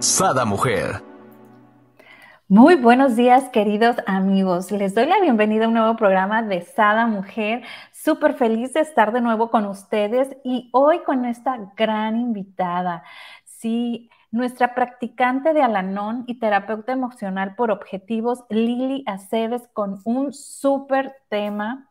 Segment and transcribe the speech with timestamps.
[0.00, 1.02] Sada Mujer.
[2.46, 4.70] Muy buenos días, queridos amigos.
[4.70, 7.64] Les doy la bienvenida a un nuevo programa de Sada Mujer.
[7.92, 13.02] Súper feliz de estar de nuevo con ustedes y hoy con esta gran invitada.
[13.44, 21.16] Sí, nuestra practicante de Alanón y terapeuta emocional por objetivos, Lili Aceves, con un súper
[21.28, 21.90] tema,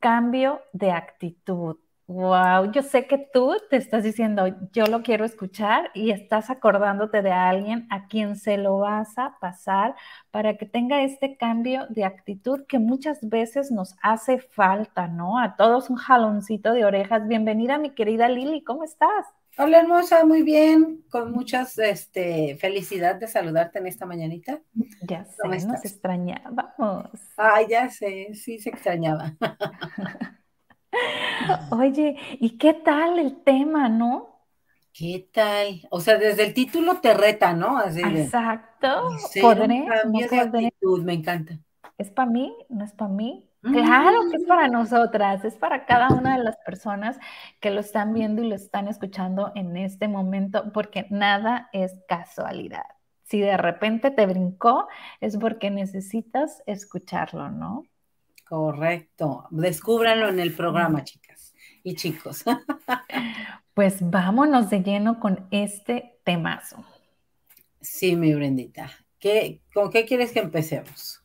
[0.00, 1.78] cambio de actitud.
[2.08, 7.22] Wow, yo sé que tú te estás diciendo, yo lo quiero escuchar y estás acordándote
[7.22, 9.94] de alguien a quien se lo vas a pasar
[10.30, 15.38] para que tenga este cambio de actitud que muchas veces nos hace falta, ¿no?
[15.38, 17.26] A todos un jaloncito de orejas.
[17.28, 19.26] Bienvenida, mi querida Lili, ¿cómo estás?
[19.56, 24.60] Hola, hermosa, muy bien, con muchas este, felicidad de saludarte en esta mañanita.
[25.02, 27.10] Ya sé, nos extrañábamos.
[27.36, 29.36] Ay, ya sé, sí se extrañaba.
[31.70, 34.32] Oye, ¿y qué tal el tema, no?
[34.92, 35.80] ¿Qué tal?
[35.90, 37.82] O sea, desde el título te reta, ¿no?
[37.82, 39.08] Exacto.
[39.40, 39.86] ¿Podré?
[41.02, 41.58] me encanta.
[41.96, 42.54] ¿Es para mí?
[42.68, 43.48] ¿No es para mí?
[43.62, 47.16] Claro que es para nosotras, es para cada una de las personas
[47.60, 52.82] que lo están viendo y lo están escuchando en este momento, porque nada es casualidad.
[53.22, 54.88] Si de repente te brincó,
[55.20, 57.84] es porque necesitas escucharlo, ¿no?
[58.52, 59.46] Correcto.
[59.48, 62.44] Descúbranlo en el programa, chicas y chicos.
[63.72, 66.84] Pues vámonos de lleno con este temazo.
[67.80, 68.90] Sí, mi Brendita.
[69.18, 71.24] ¿Qué, ¿Con qué quieres que empecemos?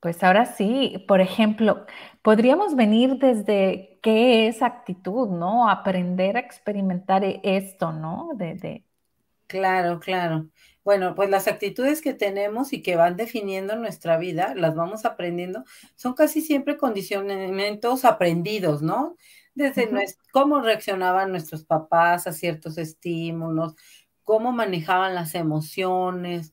[0.00, 1.86] Pues ahora sí, por ejemplo,
[2.20, 5.70] podríamos venir desde qué es actitud, ¿no?
[5.70, 8.30] Aprender a experimentar esto, ¿no?
[8.34, 8.82] de...
[9.46, 10.48] Claro, claro.
[10.84, 15.64] Bueno, pues las actitudes que tenemos y que van definiendo nuestra vida, las vamos aprendiendo,
[15.96, 19.16] son casi siempre condicionamientos aprendidos, ¿no?
[19.54, 19.88] Desde
[20.32, 23.74] cómo reaccionaban nuestros papás a ciertos estímulos,
[24.24, 26.52] cómo manejaban las emociones,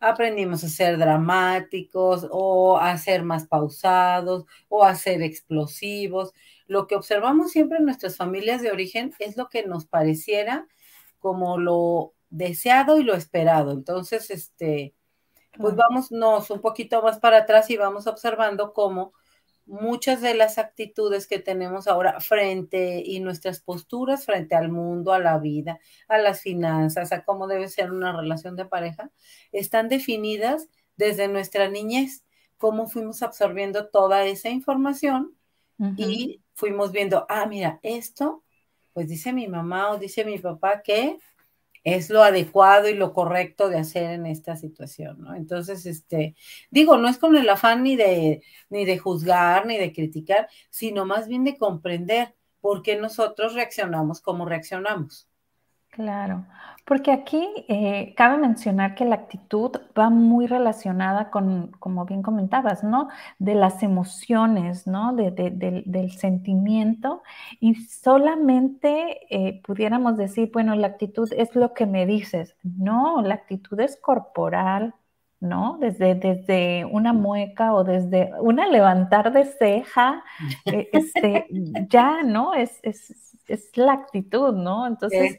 [0.00, 6.32] aprendimos a ser dramáticos o a ser más pausados o a ser explosivos.
[6.66, 10.66] Lo que observamos siempre en nuestras familias de origen es lo que nos pareciera
[11.18, 13.72] como lo deseado y lo esperado.
[13.72, 14.94] Entonces, este,
[15.58, 19.12] pues vámonos un poquito más para atrás y vamos observando cómo
[19.66, 25.18] muchas de las actitudes que tenemos ahora frente y nuestras posturas frente al mundo, a
[25.18, 29.10] la vida, a las finanzas, a cómo debe ser una relación de pareja,
[29.50, 32.24] están definidas desde nuestra niñez,
[32.58, 35.34] cómo fuimos absorbiendo toda esa información
[35.98, 38.42] y fuimos viendo, ah, mira, esto,
[38.94, 41.18] pues dice mi mamá o dice mi papá que
[41.86, 45.36] es lo adecuado y lo correcto de hacer en esta situación, ¿no?
[45.36, 46.34] Entonces, este,
[46.68, 51.06] digo, no es con el afán ni de, ni de juzgar, ni de criticar, sino
[51.06, 55.28] más bien de comprender por qué nosotros reaccionamos como reaccionamos.
[55.96, 56.44] Claro,
[56.84, 62.84] porque aquí eh, cabe mencionar que la actitud va muy relacionada con, como bien comentabas,
[62.84, 63.08] ¿no?
[63.38, 65.14] De las emociones, ¿no?
[65.14, 67.22] del sentimiento
[67.60, 72.54] y solamente eh, pudiéramos decir, bueno, la actitud es lo que me dices.
[72.62, 74.94] No, la actitud es corporal,
[75.40, 75.78] ¿no?
[75.80, 80.22] Desde, desde una mueca o desde una levantar de ceja,
[80.66, 81.46] eh, este,
[81.88, 82.52] ya, ¿no?
[82.52, 84.86] Es, es, es la actitud, ¿no?
[84.86, 85.38] Entonces,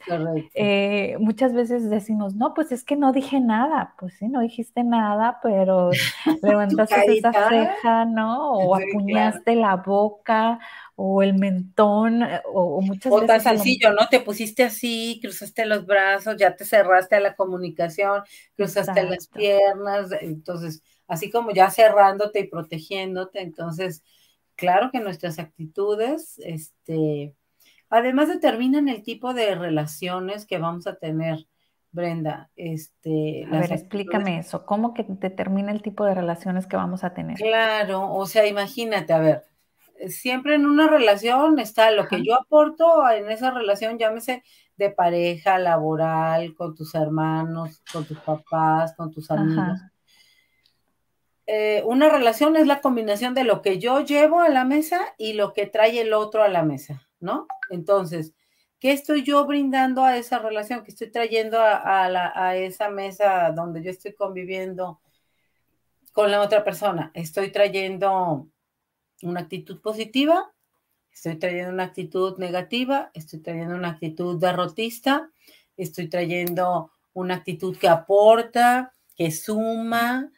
[0.53, 4.83] eh, muchas veces decimos, no, pues es que no dije nada, pues sí, no dijiste
[4.83, 5.91] nada, pero
[6.41, 8.53] levantaste esa ceja, ¿no?
[8.53, 10.59] O acuñaste la boca,
[10.95, 13.23] o el mentón, eh, o, muchas veces.
[13.23, 14.07] O tan sencillo, ¿no?
[14.09, 18.23] Te pusiste así, cruzaste los brazos, ya te cerraste a la comunicación,
[18.55, 24.03] cruzaste las piernas, entonces, así como ya cerrándote y protegiéndote, entonces,
[24.55, 27.35] claro que nuestras actitudes, este,
[27.89, 31.47] Además determinan el tipo de relaciones que vamos a tener,
[31.91, 32.49] Brenda.
[32.55, 34.65] Este, a ver, explícame eso.
[34.65, 37.37] ¿Cómo que determina el tipo de relaciones que vamos a tener?
[37.37, 39.43] Claro, o sea, imagínate, a ver,
[40.07, 44.43] siempre en una relación está lo que yo aporto en esa relación, llámese
[44.75, 49.79] de pareja, laboral, con tus hermanos, con tus papás, con tus amigos.
[51.47, 55.33] Eh, una relación es la combinación de lo que yo llevo a la mesa y
[55.33, 57.06] lo que trae el otro a la mesa.
[57.19, 57.47] ¿No?
[57.69, 58.33] Entonces,
[58.79, 60.83] ¿qué estoy yo brindando a esa relación?
[60.83, 65.01] ¿Qué estoy trayendo a, esa mesa donde yo estoy conviviendo
[66.13, 67.11] con la otra persona?
[67.13, 68.47] ¿Estoy trayendo
[69.21, 70.51] una actitud positiva?
[71.11, 73.11] ¿Estoy trayendo una actitud negativa?
[73.13, 75.31] ¿Estoy trayendo una actitud derrotista?
[75.75, 80.31] ¿Estoy trayendo una actitud que aporta, que suma?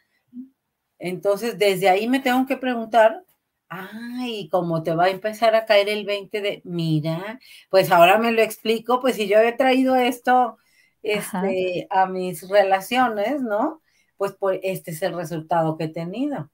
[0.98, 3.24] Entonces, desde ahí me tengo que preguntar
[3.70, 7.38] Ay, como te va a empezar a caer el 20 de, mira,
[7.70, 10.58] pues ahora me lo explico, pues si yo he traído esto
[11.04, 13.80] este, a mis relaciones, ¿no?
[14.16, 16.50] Pues, pues este es el resultado que he tenido.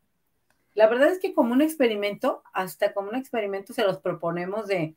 [0.75, 4.95] La verdad es que como un experimento, hasta como un experimento se los proponemos de,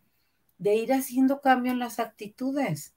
[0.57, 2.93] de ir haciendo cambio en las actitudes.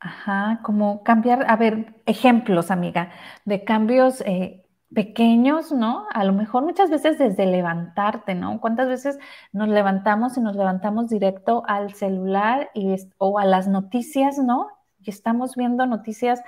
[0.00, 3.12] Ajá, como cambiar, a ver, ejemplos, amiga,
[3.44, 4.61] de cambios eh,
[4.94, 6.06] pequeños, ¿no?
[6.12, 8.60] A lo mejor muchas veces desde levantarte, ¿no?
[8.60, 9.18] ¿Cuántas veces
[9.52, 14.68] nos levantamos y nos levantamos directo al celular y, o a las noticias, ¿no?
[15.00, 16.42] Y estamos viendo noticias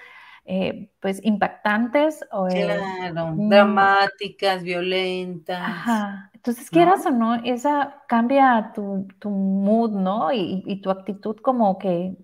[0.47, 3.49] eh, pues impactantes o eh, claro, mm.
[3.49, 5.59] dramáticas, violentas.
[5.59, 6.31] Ajá.
[6.35, 10.31] Entonces, quieras o no, esa cambia tu, tu mood, ¿no?
[10.33, 12.15] Y, y, tu actitud como que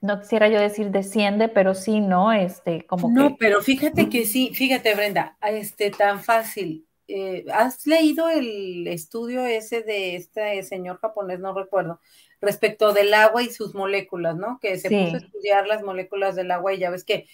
[0.00, 2.32] no quisiera yo decir desciende, pero sí, ¿no?
[2.32, 6.86] Este, como no, pero fíjate que sí, fíjate, Brenda, este, tan fácil.
[7.08, 12.00] Eh, ¿Has leído el estudio ese de este señor japonés, no recuerdo,
[12.40, 14.58] respecto del agua y sus moléculas, ¿no?
[14.60, 17.26] Que se puso a estudiar las moléculas del agua y ya ves que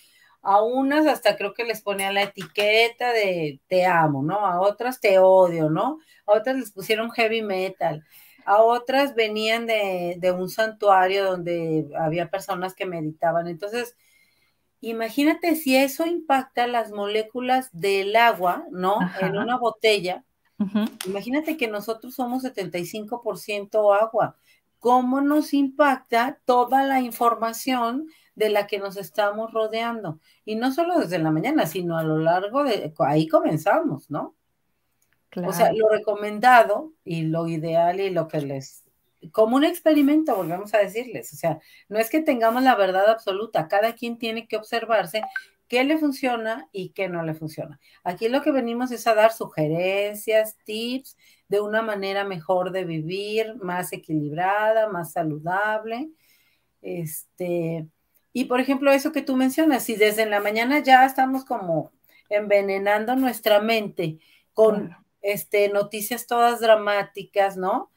[0.43, 4.47] a unas hasta creo que les ponían la etiqueta de te amo, ¿no?
[4.47, 5.99] A otras te odio, ¿no?
[6.27, 8.05] A otras les pusieron heavy metal
[8.45, 13.49] a otras venían de, un santuario donde había personas que meditaban.
[13.49, 13.97] Entonces,
[14.81, 18.99] imagínate si eso impacta las moléculas del agua, ¿no?
[19.21, 20.25] En una botella.
[21.07, 24.37] Imagínate que nosotros somos 75% agua.
[24.79, 30.21] ¿Cómo nos impacta toda la información de la que nos estamos rodeando?
[30.45, 34.35] Y no solo desde la mañana, sino a lo largo de, ahí comenzamos, ¿no?
[35.37, 38.85] O sea, lo recomendado y lo ideal y lo que les,
[39.33, 43.69] como un experimento, volvemos a decirles, o sea, no es que tengamos la verdad absoluta,
[43.69, 45.23] cada quien tiene que observarse
[45.69, 47.81] qué le funciona y qué no le funciona.
[48.03, 51.17] Aquí lo que venimos es a dar sugerencias, tips
[51.49, 56.11] de una manera mejor de vivir, más equilibrada, más saludable.
[56.83, 57.87] Este,
[58.33, 61.93] y por ejemplo, eso que tú mencionas, si desde la mañana ya estamos como
[62.29, 64.19] envenenando nuestra mente
[64.53, 67.91] con este, noticias todas dramáticas, ¿no?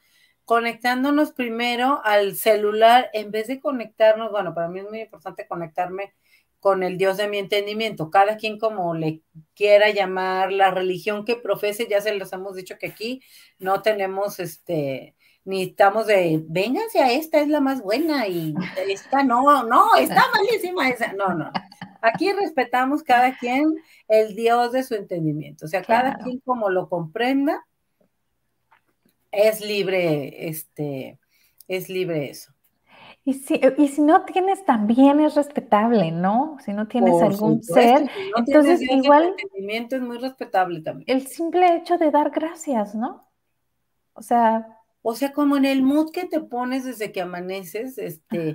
[0.44, 6.14] Conectándonos primero al celular en vez de conectarnos, bueno, para mí es muy importante conectarme
[6.58, 9.20] con el Dios de mi entendimiento, cada quien como le
[9.54, 13.22] quiera llamar, la religión que profese, ya se los hemos dicho que aquí
[13.58, 15.14] no tenemos este,
[15.44, 18.54] ni estamos de, vénganse a esta, es la más buena, y
[18.88, 21.52] esta no, no, está malísima esa, no, no.
[22.00, 23.74] Aquí respetamos cada quien
[24.08, 25.66] el Dios de su entendimiento.
[25.66, 27.66] O sea, cada quien como lo comprenda,
[29.30, 31.18] es libre, este,
[31.66, 32.52] es libre eso.
[33.24, 36.56] Y si, y si no tienes también es respetable, ¿no?
[36.64, 41.04] Si no tienes algún ser, entonces igual el entendimiento es muy respetable también.
[41.14, 43.28] El simple hecho de dar gracias, ¿no?
[44.14, 48.54] O sea, o sea, como en el mood que te pones desde que amaneces, este,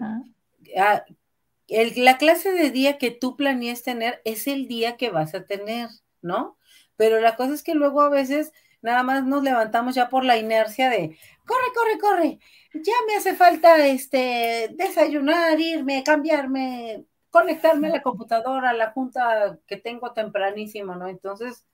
[1.67, 5.89] la clase de día que tú planeas tener es el día que vas a tener,
[6.21, 6.57] ¿no?
[6.95, 8.51] Pero la cosa es que luego a veces
[8.81, 12.39] nada más nos levantamos ya por la inercia de, corre, corre, corre,
[12.73, 19.57] ya me hace falta este, desayunar, irme, cambiarme, conectarme a la computadora, a la junta
[19.65, 21.07] que tengo tempranísimo, ¿no?
[21.07, 21.65] Entonces,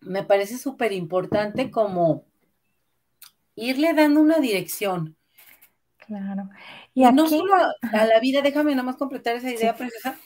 [0.00, 2.24] me parece súper importante como
[3.54, 5.16] irle dando una dirección.
[5.98, 6.48] Claro.
[6.98, 10.18] Y, no solo a, la vida, déjame nada más completar esa idea preciosa,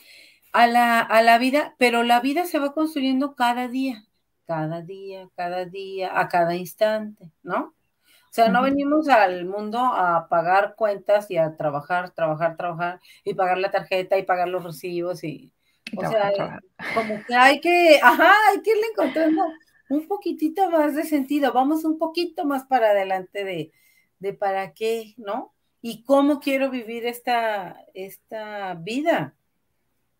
[0.53, 4.05] a la, a la vida, pero la vida se va construyendo cada día,
[4.47, 7.75] cada día, cada día, a cada instante, ¿no?
[7.95, 13.35] O sea, no venimos al mundo a pagar cuentas y a trabajar, trabajar, trabajar y
[13.35, 15.51] pagar la tarjeta y pagar los recibos y,
[15.95, 16.59] o sea,
[16.95, 19.43] como que hay que, ajá, hay que irle encontrando
[19.89, 23.71] un poquitito más de sentido, vamos un poquito más para adelante de,
[24.17, 25.52] de para qué, ¿no?
[25.85, 29.35] Y cómo quiero vivir esta, esta vida.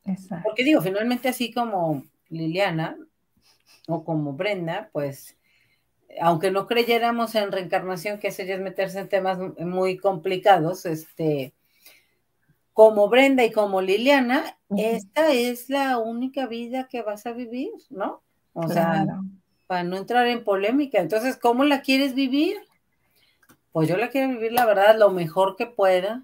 [0.04, 0.44] Exacto.
[0.44, 2.98] Porque digo, finalmente así como Liliana
[3.88, 5.38] o como Brenda, pues,
[6.20, 11.54] aunque no creyéramos en reencarnación, que eso ya es meterse en temas muy complicados, este,
[12.74, 18.22] como Brenda y como Liliana, esta es la única vida que vas a vivir, ¿no?
[18.52, 19.06] O sea,
[19.66, 21.00] para no entrar en polémica.
[21.00, 22.58] Entonces, ¿cómo la quieres vivir?
[23.74, 26.24] Pues yo la quiero vivir, la verdad, lo mejor que pueda,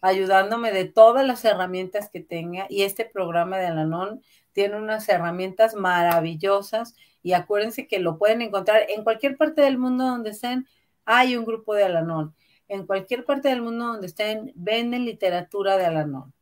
[0.00, 2.66] ayudándome de todas las herramientas que tenga.
[2.68, 4.20] Y este programa de Alanon
[4.52, 10.04] tiene unas herramientas maravillosas y acuérdense que lo pueden encontrar en cualquier parte del mundo
[10.04, 10.66] donde estén,
[11.04, 12.34] hay un grupo de Alanon.
[12.66, 16.32] En cualquier parte del mundo donde estén, venden literatura de Alanon.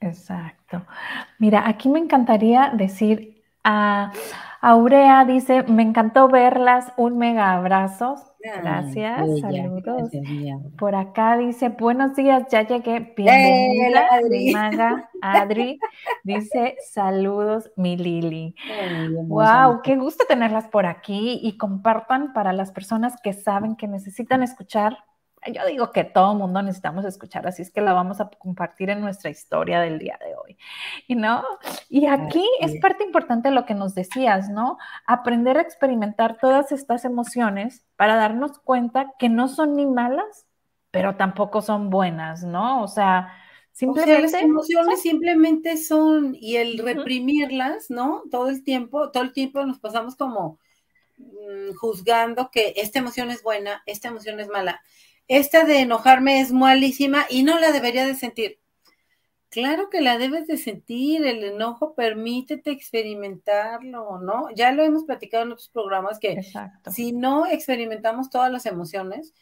[0.00, 0.84] Exacto.
[1.38, 4.12] Mira, aquí me encantaría decir a
[4.66, 8.14] Aurea, dice, me encantó verlas, un mega abrazo.
[8.40, 10.10] Gracias, saludos.
[10.78, 13.12] Por acá dice, buenos días, ya llegué.
[13.14, 15.78] Bienvenida, mi maga Adri.
[16.22, 18.54] Dice, saludos, mi Lili.
[19.26, 24.42] wow, qué gusto tenerlas por aquí y compartan para las personas que saben que necesitan
[24.42, 24.96] escuchar
[25.52, 29.00] yo digo que todo mundo necesitamos escuchar, así es que la vamos a compartir en
[29.00, 30.56] nuestra historia del día de hoy.
[31.06, 31.44] ¿Y no?
[31.88, 34.78] Y aquí es parte importante de lo que nos decías, ¿no?
[35.06, 40.46] Aprender a experimentar todas estas emociones para darnos cuenta que no son ni malas,
[40.90, 42.82] pero tampoco son buenas, ¿no?
[42.82, 43.32] O sea,
[43.72, 48.22] simplemente las emociones simplemente son y el reprimirlas, ¿no?
[48.30, 50.58] Todo el tiempo, todo el tiempo nos pasamos como
[51.18, 54.80] mm, juzgando que esta emoción es buena, esta emoción es mala
[55.28, 58.60] esta de enojarme es malísima y no la debería de sentir.
[59.48, 64.48] Claro que la debes de sentir, el enojo permítete experimentarlo, ¿no?
[64.56, 66.40] Ya lo hemos platicado en otros programas que
[66.90, 69.32] si no experimentamos todas las emociones,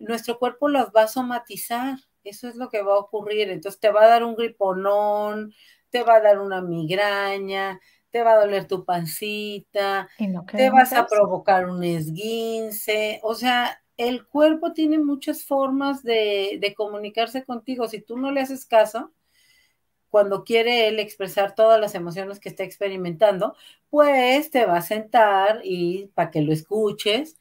[0.00, 3.92] nuestro cuerpo las va a somatizar, eso es lo que va a ocurrir, entonces te
[3.92, 5.54] va a dar un griponón,
[5.90, 7.78] te va a dar una migraña,
[8.10, 10.08] te va a doler tu pancita,
[10.56, 17.44] te vas a provocar un esguince, o sea, el cuerpo tiene muchas formas de, comunicarse
[17.44, 17.88] contigo.
[17.88, 19.12] Si tú no le haces caso,
[20.10, 23.56] cuando quiere él expresar todas las emociones que está experimentando,
[23.90, 27.40] pues te va a sentar y para que lo escuches,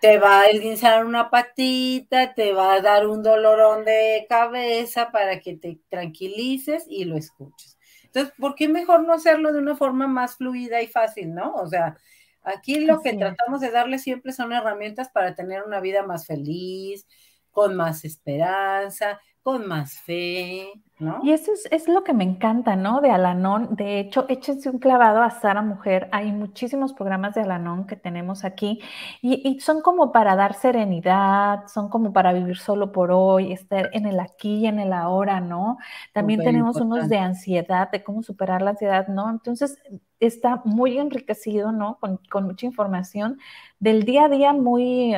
[0.00, 5.40] te va a esguinzar una patita, te va a dar un dolorón de cabeza para
[5.40, 7.78] que te tranquilices y lo escuches.
[8.04, 11.54] Entonces, ¿por qué mejor no hacerlo de una forma más fluida y fácil, no?
[11.54, 11.96] O sea,
[12.42, 17.06] Aquí lo que tratamos de darle siempre son herramientas para tener una vida más feliz,
[17.50, 20.68] con más esperanza, con más fe,
[20.98, 21.20] ¿no?
[21.22, 23.00] Y eso es, lo que me encanta, ¿no?
[23.00, 23.74] De Alanón.
[23.74, 26.08] De hecho, échense un clavado a Sara Mujer.
[26.12, 28.80] Hay muchísimos programas de Alanón que tenemos aquí
[29.22, 34.06] y, son como para dar serenidad, son como para vivir solo por hoy, estar en
[34.06, 35.78] el aquí y en el ahora, ¿no?
[36.12, 39.30] También tenemos unos de ansiedad, de cómo superar la ansiedad, ¿no?
[39.30, 39.78] Entonces,
[40.20, 41.98] está muy enriquecido, ¿no?
[41.98, 43.38] Con, con mucha información
[43.78, 45.14] del día a día muy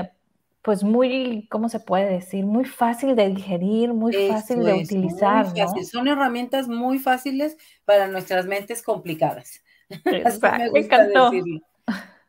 [0.63, 2.47] pues muy, ¿cómo se puede decir?
[2.47, 5.47] Muy fácil de digerir, muy fácil de utilizar.
[5.57, 5.85] ¿no?
[5.85, 9.63] Son herramientas muy fáciles para nuestras mentes complicadas.
[10.05, 11.33] me, encantó.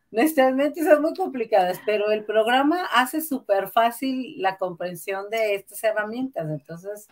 [0.10, 5.84] Nuestras mentes son muy complicadas, pero el programa hace súper fácil la comprensión de estas
[5.84, 6.48] herramientas.
[6.50, 7.08] Entonces,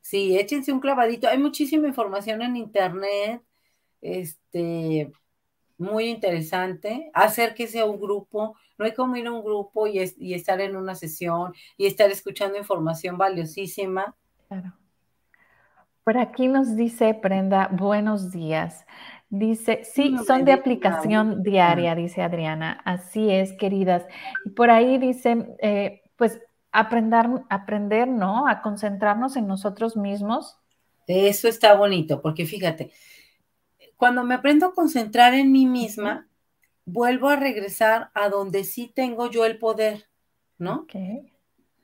[0.00, 1.28] sí, échense un clavadito.
[1.28, 3.42] Hay muchísima información en internet,
[4.00, 5.12] este,
[5.82, 7.10] muy interesante.
[7.12, 10.00] Acérquese a un grupo no hay como ir a un grupo y,
[10.34, 14.16] estar en una sesión y estar escuchando información valiosísima.
[14.48, 14.74] Claro.
[16.02, 18.84] Por aquí nos dice Prenda, buenos días.
[19.30, 22.82] Dice, sí, son de aplicación diaria, dice Adriana.
[22.84, 24.04] Así es, queridas.
[24.44, 26.40] Y por ahí dice, eh, pues
[26.72, 28.48] aprender, aprender, ¿no?
[28.48, 30.58] A concentrarnos en nosotros mismos.
[31.06, 32.90] Eso está bonito, porque fíjate,
[34.02, 36.28] cuando me aprendo a concentrar en mí misma,
[36.84, 40.08] vuelvo a regresar a donde sí tengo yo el poder,
[40.58, 40.88] ¿no?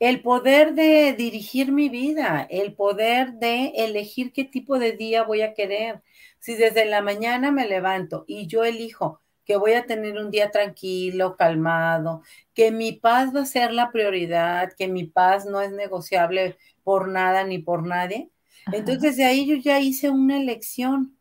[0.00, 5.42] El poder de dirigir mi vida, el poder de elegir qué tipo de día voy
[5.42, 6.02] a querer.
[6.40, 10.50] Si desde la mañana me levanto y yo elijo que voy a tener un día
[10.50, 12.22] tranquilo, calmado,
[12.52, 17.06] que mi paz va a ser la prioridad, que mi paz no es negociable por
[17.06, 18.28] nada ni por nadie,
[18.72, 21.17] entonces de ahí yo ya hice una elección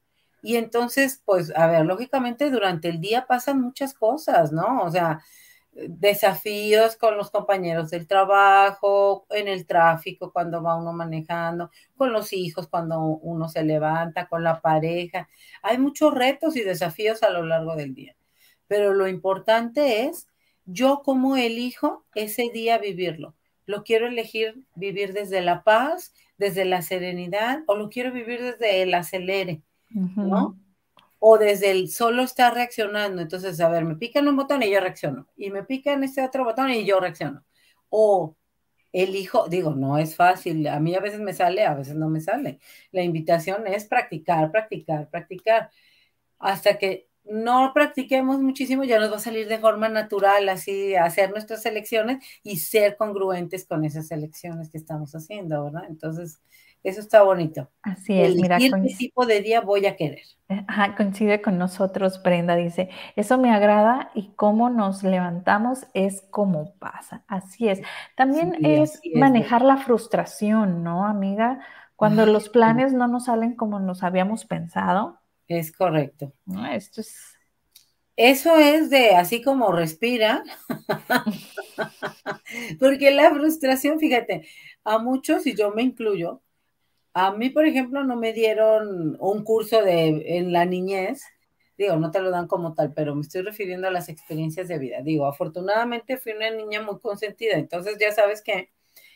[0.47, 4.81] y entonces, pues, a ver, lógicamente durante el día pasan muchas cosas, ¿no?
[4.83, 5.19] O sea,
[5.73, 12.31] desafíos con los compañeros del trabajo, en el tráfico cuando va uno manejando, con los
[12.31, 15.27] hijos cuando uno se levanta, con la pareja.
[15.63, 18.15] Hay muchos retos y desafíos a lo largo del día.
[18.67, 20.29] Pero lo importante es
[20.63, 23.35] yo cómo elijo ese día vivirlo.
[23.65, 28.81] Lo quiero elegir vivir desde la paz, desde la serenidad o lo quiero vivir desde
[28.81, 30.59] el acelere ¿no?
[31.19, 33.21] O desde el solo estar reaccionando.
[33.21, 35.27] Entonces, a ver, me pican un botón y yo reacciono.
[35.35, 37.43] Y me pican este otro botón y yo reacciono.
[37.89, 38.35] O
[38.91, 40.67] elijo, digo, no es fácil.
[40.67, 42.59] A mí a veces me sale, a veces no me sale.
[42.91, 45.69] La invitación es practicar, practicar, practicar.
[46.39, 51.31] Hasta que no practiquemos muchísimo, ya nos va a salir de forma natural así hacer
[51.31, 55.83] nuestras elecciones y ser congruentes con esas elecciones que estamos haciendo, ¿verdad?
[55.89, 56.39] Entonces,
[56.83, 57.69] eso está bonito.
[57.81, 58.57] Así es, mira.
[58.57, 60.23] ¿Qué tipo de día voy a querer?
[60.47, 66.73] Ajá, coincide con nosotros, Brenda, dice, eso me agrada y cómo nos levantamos es como
[66.75, 67.23] pasa.
[67.27, 67.81] Así es.
[68.15, 71.59] También es, manejar la frustración, ¿no, amiga?
[71.97, 76.33] Cuando los planes no nos salen como nos habíamos pensado, es correcto.
[76.71, 77.33] esto es...
[78.15, 80.43] Eso es de así como respira,
[82.79, 84.47] porque la frustración, fíjate,
[84.83, 86.41] a muchos, y yo me incluyo,
[87.19, 91.23] a mí, por ejemplo, no me dieron un curso de, en la niñez,
[91.75, 94.77] digo, no te lo dan como tal, pero me estoy refiriendo a las experiencias de
[94.77, 95.01] vida.
[95.01, 98.69] Digo, afortunadamente fui una niña muy consentida, entonces ya sabes que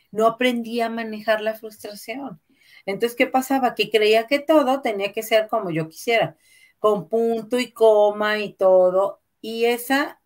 [0.10, 2.42] no aprendí a manejar la frustración.
[2.88, 3.76] Entonces, ¿qué pasaba?
[3.76, 6.38] Que creía que todo tenía que ser como yo quisiera,
[6.80, 9.22] con punto y coma y todo.
[9.42, 10.20] Y esa,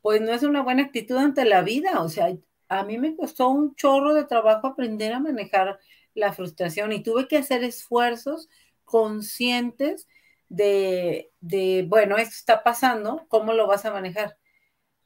[0.00, 2.02] pues no es una buena actitud ante la vida.
[2.02, 2.28] O sea,
[2.68, 5.80] a mí me costó un chorro de trabajo aprender a manejar
[6.16, 8.48] la frustración y tuve que hacer esfuerzos
[8.84, 10.08] conscientes
[10.48, 14.36] de, de bueno, esto está pasando, ¿cómo lo vas a manejar?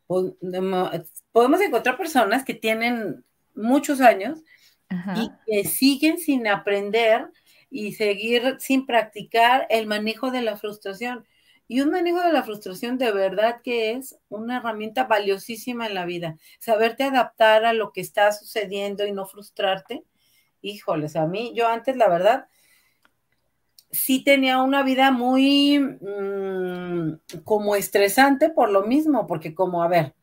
[0.07, 3.25] Podemos encontrar personas que tienen
[3.55, 4.43] muchos años
[5.17, 7.29] y que siguen sin aprender
[7.71, 11.25] y seguir sin practicar el manejo de la frustración.
[11.69, 16.05] Y un manejo de la frustración de verdad que es una herramienta valiosísima en la
[16.05, 16.37] vida.
[16.59, 20.03] Saberte adaptar a lo que está sucediendo y no frustrarte.
[20.63, 22.49] Híjoles, a mí, yo antes, la verdad,
[23.91, 30.15] sí tenía una vida muy mm, como estresante por lo mismo, porque como, a ver,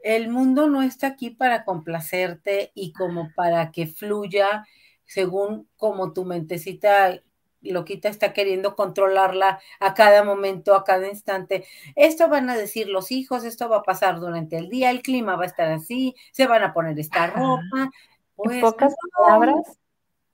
[0.00, 4.66] el mundo no está aquí para complacerte y como para que fluya
[5.06, 7.20] según como tu mentecita
[7.62, 11.64] loquita está queriendo controlarla a cada momento, a cada instante.
[11.96, 15.36] Esto van a decir los hijos, esto va a pasar durante el día, el clima
[15.36, 17.90] va a estar así, se van a poner esta ropa.
[18.38, 19.78] En pues pocas palabras,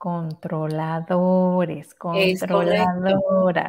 [0.00, 3.68] Controladores, controladoras.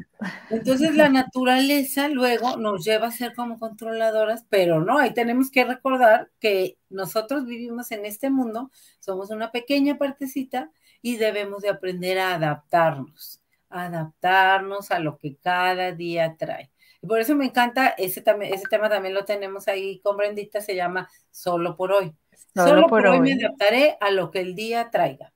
[0.49, 5.65] Entonces la naturaleza luego nos lleva a ser como controladoras, pero no, ahí tenemos que
[5.65, 12.17] recordar que nosotros vivimos en este mundo, somos una pequeña partecita y debemos de aprender
[12.17, 16.71] a adaptarnos, adaptarnos a lo que cada día trae.
[17.01, 20.77] Y por eso me encanta, ese, ese tema también lo tenemos ahí con Brendita, se
[20.77, 22.15] llama Solo por hoy.
[22.53, 25.31] Solo, por, hoy me adaptaré a lo que el día traiga.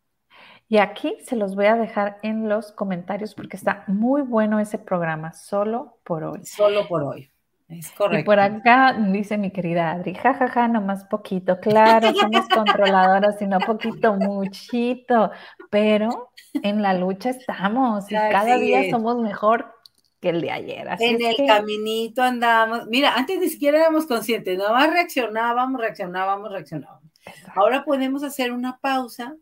[0.68, 4.80] Y aquí se los voy a dejar en los comentarios porque está muy bueno ese
[4.80, 6.44] programa, solo por hoy.
[6.46, 7.30] Solo por hoy.
[7.68, 8.20] Es correcto.
[8.20, 11.60] Y por acá dice mi querida Adri, jajaja, ja, ja, nomás poquito.
[11.60, 15.32] Claro, somos controladoras, sino poquito, muchito.
[15.72, 19.75] Pero en la lucha estamos y cada día somos mejor
[20.19, 20.88] que el de ayer.
[20.99, 22.88] en el caminito andamos.
[22.88, 27.12] Mira, antes ni siquiera éramos conscientes, nada más reaccionábamos, reaccionábamos, reaccionábamos.
[27.56, 29.36] Ahora podemos hacer una pausa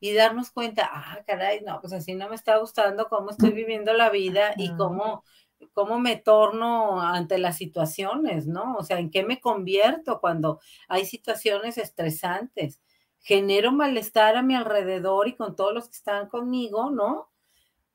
[0.00, 3.94] y darnos cuenta, ah, caray, no, pues así no me está gustando cómo estoy viviendo
[3.94, 5.24] la vida y cómo,
[5.72, 8.74] cómo me torno ante las situaciones, ¿no?
[8.76, 12.82] O sea, ¿en qué me convierto cuando hay situaciones estresantes?
[13.20, 17.30] ¿Genero malestar a mi alrededor y con todos los que están conmigo, ¿no?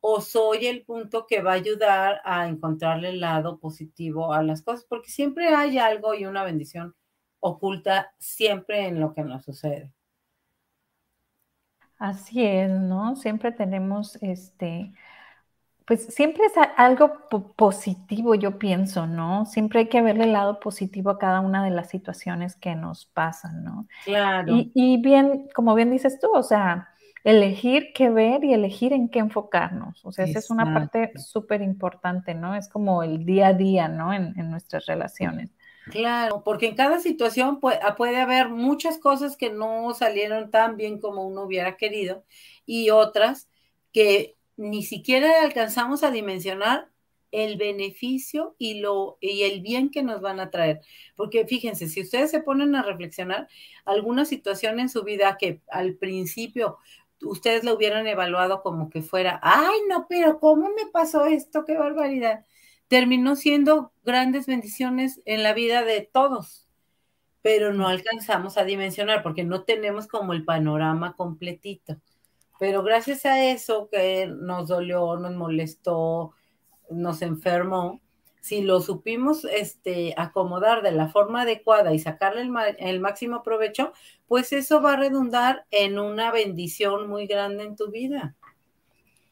[0.01, 4.61] ¿O soy el punto que va a ayudar a encontrarle el lado positivo a las
[4.61, 4.85] cosas?
[4.87, 6.95] Porque siempre hay algo y una bendición
[7.39, 9.91] oculta siempre en lo que nos sucede.
[11.97, 13.17] Así es, ¿no?
[13.17, 14.93] Siempre tenemos este,
[15.89, 19.47] pues siempre es algo positivo, yo pienso, ¿no?
[19.47, 23.07] Siempre hay que verle el lado positivo a cada una de las situaciones que nos
[23.07, 23.87] pasan, ¿no?
[24.05, 24.53] Claro.
[24.55, 26.89] Y, bien, como bien dices tú, o sea,
[27.23, 30.03] elegir qué ver y elegir en qué enfocarnos.
[30.05, 32.55] O sea, esa es una parte súper importante, ¿no?
[32.55, 34.13] Es como el día a día, ¿no?
[34.13, 35.51] En, en nuestras relaciones.
[35.89, 40.99] Claro, porque en cada situación ah, puede, haber muchas cosas que no salieron tan bien
[40.99, 42.23] como uno hubiera querido
[42.65, 43.49] y otras
[43.91, 46.89] que ni siquiera alcanzamos a dimensionar
[47.31, 50.81] el beneficio y lo y el bien que nos van a traer.
[51.15, 53.47] Porque fíjense, si ustedes se ponen a reflexionar
[53.85, 56.77] alguna situación en su vida que al principio
[57.23, 61.65] ustedes lo hubieran evaluado como que fuera, ay, no, pero ¿cómo me pasó esto?
[61.65, 62.45] Qué barbaridad
[62.89, 66.67] terminó siendo grandes bendiciones en la vida de todos,
[67.41, 72.01] pero no alcanzamos a dimensionar porque no tenemos como el panorama completito.
[72.59, 76.33] Pero gracias a eso que nos dolió, nos molestó,
[76.89, 78.01] nos enfermó,
[78.39, 83.93] si lo supimos este, acomodar de la forma adecuada y sacarle el, el, máximo provecho,
[84.27, 88.35] pues eso va a redundar en una bendición muy grande en tu vida.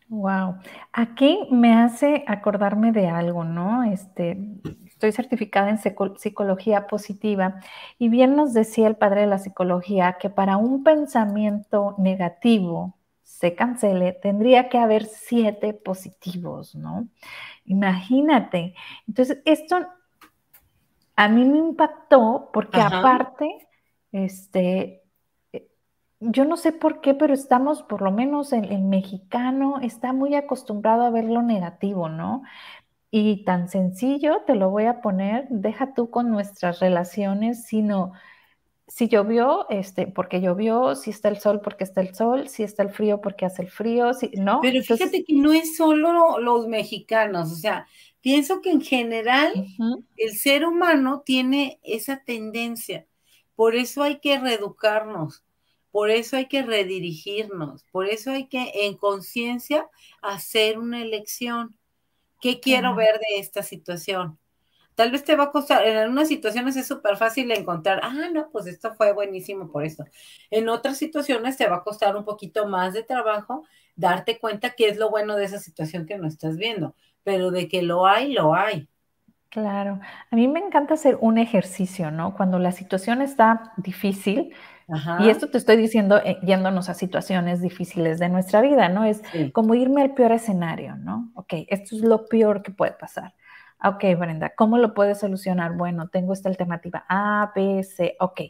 [0.09, 0.55] Wow.
[0.93, 3.83] Aquí me hace acordarme de algo, ¿no?
[3.83, 4.37] Este,
[4.85, 5.79] estoy certificada en
[6.17, 7.59] psicología positiva
[7.99, 12.96] y bien nos decía el padre de la psicología que para un pensamiento negativo
[13.37, 17.07] se cancele, tendría que haber siete positivos, ¿no?
[17.65, 18.73] Imagínate.
[19.07, 19.77] Entonces, esto
[21.15, 23.67] a mí me impactó porque aparte,
[24.11, 25.03] este,
[25.53, 25.67] eh,
[26.19, 30.33] yo no sé por qué, pero estamos, por lo menos el, el, mexicano está muy
[30.33, 32.41] acostumbrado a ver lo negativo, ¿no?
[33.11, 38.13] Y tan sencillo, te lo voy a poner, deja tú con nuestras relaciones, sino
[38.87, 42.83] si llovió, este, porque llovió, si está el sol, porque está el sol, si está
[42.83, 44.59] el frío, porque hace el frío, si, ¿no?
[44.61, 47.85] Pero fíjate que no es solo los mexicanos, o sea,
[48.21, 49.65] pienso que en general
[50.15, 53.05] el ser humano tiene esa tendencia,
[53.55, 55.43] por eso hay que reeducarnos,
[55.91, 59.89] por eso hay que redirigirnos, por eso hay que en conciencia
[60.21, 61.77] hacer una elección.
[62.39, 64.37] ¿Qué quiero ver de esta situación?
[64.97, 68.49] Tal vez te va a costar, en algunas situaciones es súper fácil encontrar, ah, no,
[68.49, 70.05] pues esto fue buenísimo por esto.
[70.49, 73.63] En otras situaciones te va a costar un poquito más de trabajo
[73.95, 77.67] darte cuenta qué es lo bueno de esa situación que no estás viendo, pero de
[77.67, 78.89] que lo hay, lo hay.
[79.49, 79.99] Claro,
[80.31, 82.35] a mí me encanta hacer un ejercicio, ¿no?
[82.35, 84.51] Cuando la situación está difícil,
[85.19, 89.05] y esto te estoy diciendo eh, yéndonos a situaciones difíciles de nuestra vida, ¿no?
[89.05, 89.21] Es
[89.53, 91.31] como irme al peor escenario, ¿no?
[91.35, 93.35] Ok, esto es lo peor que puede pasar.
[93.83, 95.73] Ok, Brenda, ¿cómo lo puedes solucionar?
[95.73, 98.41] Bueno, tengo esta alternativa A, B, C, ok.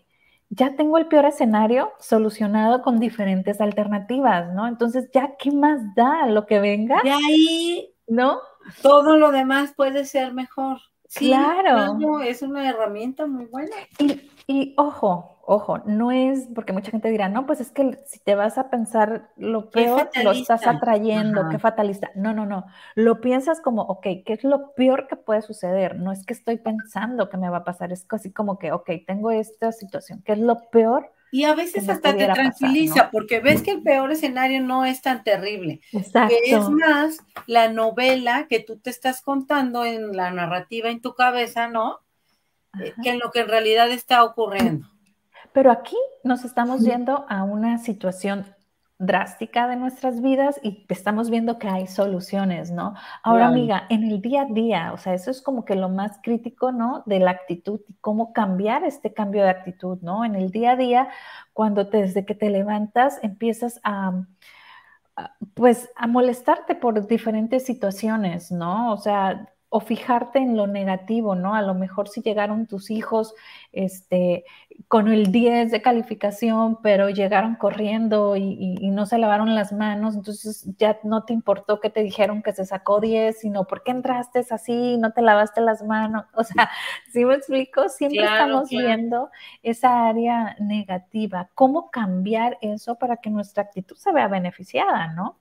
[0.49, 4.67] Ya tengo el peor escenario solucionado con diferentes alternativas, ¿no?
[4.67, 7.01] Entonces, ¿ya qué más da lo que venga?
[7.03, 8.39] Y ahí, ¿no?
[8.81, 10.77] Todo lo demás puede ser mejor.
[11.13, 12.21] claro.
[12.21, 13.75] es una herramienta muy buena.
[13.99, 18.19] Y, y ojo, Ojo, no es porque mucha gente dirá, no, pues es que si
[18.19, 22.11] te vas a pensar lo peor, lo estás atrayendo, qué fatalista.
[22.15, 22.65] No, no, no.
[22.95, 25.95] Lo piensas como, ok, ¿qué es lo peor que puede suceder?
[25.95, 28.89] No es que estoy pensando que me va a pasar, es así como que, ok,
[29.07, 31.13] tengo esta situación, ¿qué es lo peor?
[31.31, 35.23] Y a veces hasta te tranquiliza porque ves que el peor escenario no es tan
[35.23, 35.79] terrible.
[35.93, 36.35] Exacto.
[36.43, 41.15] Que es más la novela que tú te estás contando en la narrativa en tu
[41.15, 42.01] cabeza, ¿no?
[42.83, 44.89] Eh, que en lo que en realidad está ocurriendo.
[45.57, 48.45] Pero aquí nos estamos viendo a una situación
[48.99, 52.93] drástica de nuestras vidas y estamos viendo que hay soluciones, ¿no?
[53.23, 56.19] Ahora, amiga, en el día a día, o sea, eso es como que lo más
[56.21, 57.01] crítico, ¿no?
[57.07, 60.23] De la actitud y cómo cambiar este cambio de actitud, ¿no?
[60.23, 61.09] En el día a día,
[61.53, 64.13] cuando desde que te levantas empiezas a,
[65.55, 68.93] pues, a molestarte por diferentes situaciones, ¿no?
[68.93, 71.53] O sea, o fijarte en lo negativo, ¿no?
[71.53, 73.35] A lo mejor si llegaron tus hijos
[73.73, 74.45] este,
[74.87, 80.65] con el 10 de calificación, pero llegaron corriendo y, no se lavaron las manos, entonces
[80.77, 84.45] ya no te importó que te dijeron que se sacó 10, sino ¿por qué entraste
[84.49, 84.97] así?
[84.97, 86.25] No te lavaste las manos.
[86.37, 86.69] O sea,
[87.11, 87.89] si me explico?
[87.89, 89.31] Siempre estamos viendo
[89.63, 91.49] esa área negativa.
[91.55, 95.39] ¿Cómo cambiar eso para que nuestra actitud se vea beneficiada, ¿no?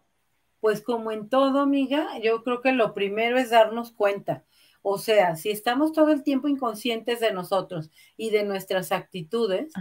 [0.67, 4.45] Pues como en todo, amiga, yo creo que lo primero es darnos cuenta.
[4.83, 9.73] O sea, si estamos todo el tiempo inconscientes de nosotros y de nuestras actitudes,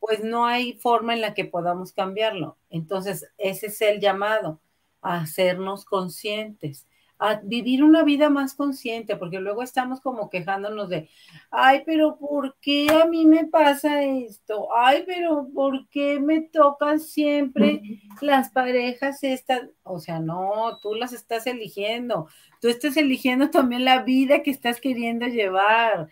[0.00, 2.58] pues no hay forma en la que podamos cambiarlo.
[2.70, 4.60] Entonces, ese es el llamado,
[5.00, 6.88] a hacernos conscientes
[7.22, 11.08] a vivir una vida más consciente, porque luego estamos como quejándonos de,
[11.52, 14.68] ay, pero ¿por qué a mí me pasa esto?
[14.74, 17.80] Ay, pero ¿por qué me tocan siempre
[18.20, 19.68] las parejas estas?
[19.84, 22.26] O sea, no, tú las estás eligiendo,
[22.60, 26.08] tú estás eligiendo también la vida que estás queriendo llevar.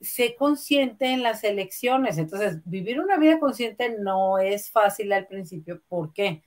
[0.00, 2.16] Sé consciente en las elecciones.
[2.16, 5.82] Entonces, vivir una vida consciente no es fácil al principio.
[5.88, 6.42] ¿Por qué?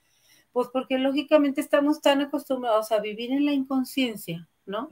[0.52, 4.90] Pues porque lógicamente estamos tan acostumbrados a vivir en la inconsciencia, ¿no?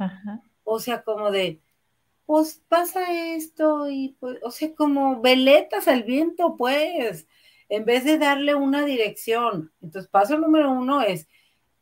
[0.64, 1.60] O sea, como de,
[2.26, 7.28] pues pasa esto y pues, o sea, como veletas al viento, pues,
[7.70, 9.72] en vez de darle una dirección.
[9.82, 11.28] Entonces, paso número uno es,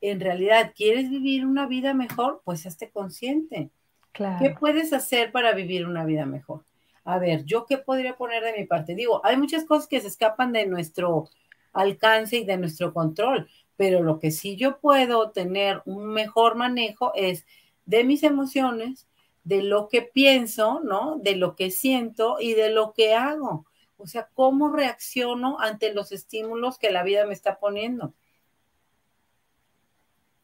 [0.01, 2.41] en realidad, ¿quieres vivir una vida mejor?
[2.45, 3.71] Pues esté consciente.
[4.11, 4.37] Claro.
[4.39, 6.63] ¿Qué puedes hacer para vivir una vida mejor?
[7.03, 8.95] A ver, ¿yo qué podría poner de mi parte?
[8.95, 11.29] Digo, hay muchas cosas que se escapan de nuestro
[11.75, 17.11] alcance y de nuestro control, pero lo que sí yo puedo tener un mejor manejo
[17.13, 17.45] es
[17.85, 19.07] de mis emociones,
[19.43, 21.17] de lo que pienso, ¿no?
[21.19, 23.67] De lo que siento y de lo que hago.
[23.97, 28.13] O sea, cómo reacciono ante los estímulos que la vida me está poniendo.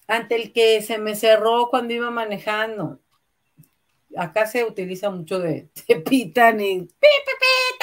[0.07, 2.99] Ante el que se me cerró cuando iba manejando.
[4.15, 7.80] Acá se utiliza mucho de te pitan y pi, pi,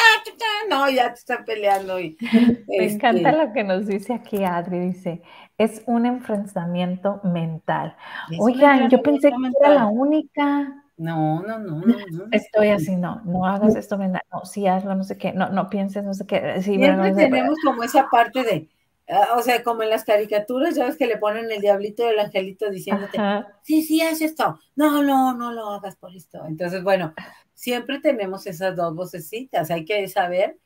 [0.68, 1.98] no, ya te están peleando.
[1.98, 2.16] Y,
[2.68, 5.22] Me encanta este lo que nos dice aquí Adri, dice,
[5.56, 7.96] es un enfrentamiento mental.
[8.38, 10.84] Oigan, yo pensé que era la única.
[10.96, 11.96] No, no, no, no,
[12.32, 16.04] Estoy así, no, no hagas esto, no, sí hazlo, no sé qué, no, no pienses,
[16.04, 16.60] no sé qué.
[16.60, 18.68] Siempre tenemos como esa parte de,
[19.08, 22.08] ah, o sea, como en las caricaturas, ya ves que le ponen el diablito y
[22.08, 23.16] el angelito diciéndote,
[23.62, 26.44] sí, sí, haz esto, no, no, no lo hagas por esto.
[26.48, 27.14] Entonces, bueno,
[27.58, 30.60] siempre tenemos esas dos vocecitas, hay que saber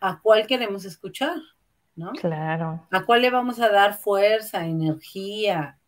[0.00, 1.36] a cuál queremos escuchar,
[1.94, 2.12] ¿no?
[2.12, 2.86] Claro.
[2.90, 5.78] A cuál le vamos a dar fuerza, energía,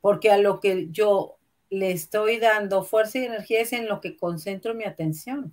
[0.00, 1.38] porque a lo que yo
[1.70, 5.52] le estoy dando fuerza y energía es en lo que concentro mi atención.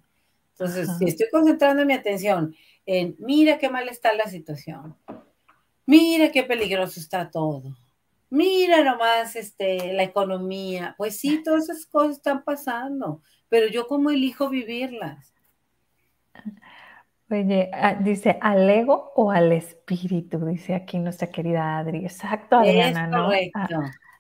[0.52, 2.56] Entonces, si estoy concentrando mi atención
[2.86, 4.96] en, mira qué mal está la situación,
[5.88, 7.76] mira qué peligroso está todo,
[8.30, 14.12] mira nomás este, la economía, pues sí, todas esas cosas están pasando, pero yo cómo
[14.12, 15.34] elijo vivirlas.
[17.30, 22.06] Oye, ah, dice al ego o al espíritu, dice aquí nuestra querida Adri.
[22.06, 23.26] Exacto, Adriana, ¿no?
[23.26, 23.60] Correcto.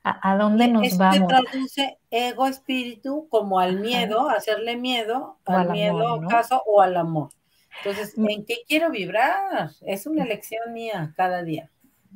[0.03, 1.15] ¿A, dónde nos vamos?
[1.15, 7.29] Se traduce ego espíritu como al miedo, hacerle miedo, al, miedo caso o al amor.
[7.77, 8.29] Entonces, mm.
[8.29, 9.71] ¿en qué quiero vibrar?
[9.79, 11.71] Es una elección mía cada día.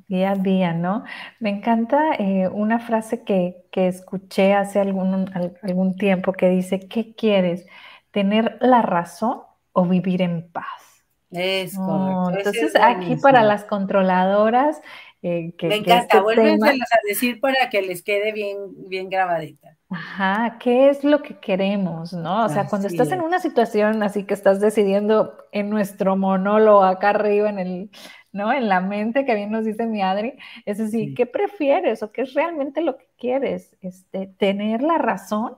[0.08, 1.04] Día a día, ¿no?
[1.40, 5.30] Me encanta eh, una frase que, escuché hace algún,
[5.62, 7.66] algún tiempo que dice, ¿qué quieres?
[8.12, 9.42] ¿Tener la razón
[9.74, 11.04] o vivir en paz?
[11.32, 12.38] Es correcto.
[12.38, 14.80] entonces, aquí para las controladoras,
[15.26, 19.76] me encanta, este a decir para que les quede bien, bien grabadita.
[19.90, 22.46] Ajá, ¿qué es lo que queremos, no?
[22.46, 27.10] O sea, cuando estás en una situación así que estás decidiendo en nuestro monólogo acá
[27.10, 27.90] arriba en el,
[28.36, 28.52] ¿no?
[28.52, 30.34] En la mente, que bien nos dice mi Adri,
[30.66, 33.78] es decir, ¿qué prefieres o qué es realmente lo que quieres?
[33.80, 35.56] Este, ¿Tener la razón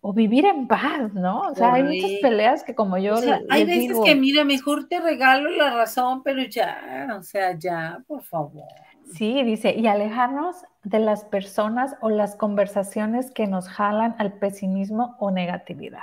[0.00, 1.42] o vivir en paz, ¿no?
[1.42, 3.14] O sea, hay muchas peleas que como yo...
[3.14, 7.52] O sea, hay veces que, mira, mejor te regalo la razón, pero ya, o sea,
[7.58, 8.64] ya, por favor.
[9.12, 15.16] Sí, dice, y alejarnos de las personas o las conversaciones que nos jalan al pesimismo
[15.18, 16.00] o negatividad.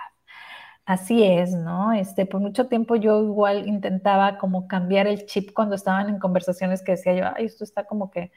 [0.92, 1.94] Así es, ¿no?
[1.94, 6.84] Este, por mucho tiempo yo igual intentaba como cambiar el chip cuando estaban en conversaciones
[6.84, 8.34] que decía yo, ay, esto está como que,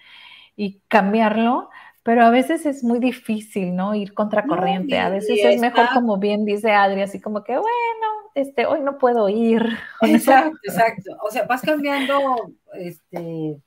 [0.54, 1.68] y cambiarlo,
[2.04, 3.96] pero a veces es muy difícil, ¿no?
[3.96, 4.96] Ir contracorriente.
[5.00, 8.98] a veces es mejor, como bien dice Adri, así como que, bueno, este, hoy no
[8.98, 9.66] puedo ir.
[10.02, 11.16] Exacto, exacto.
[11.24, 13.60] O sea, vas cambiando, este,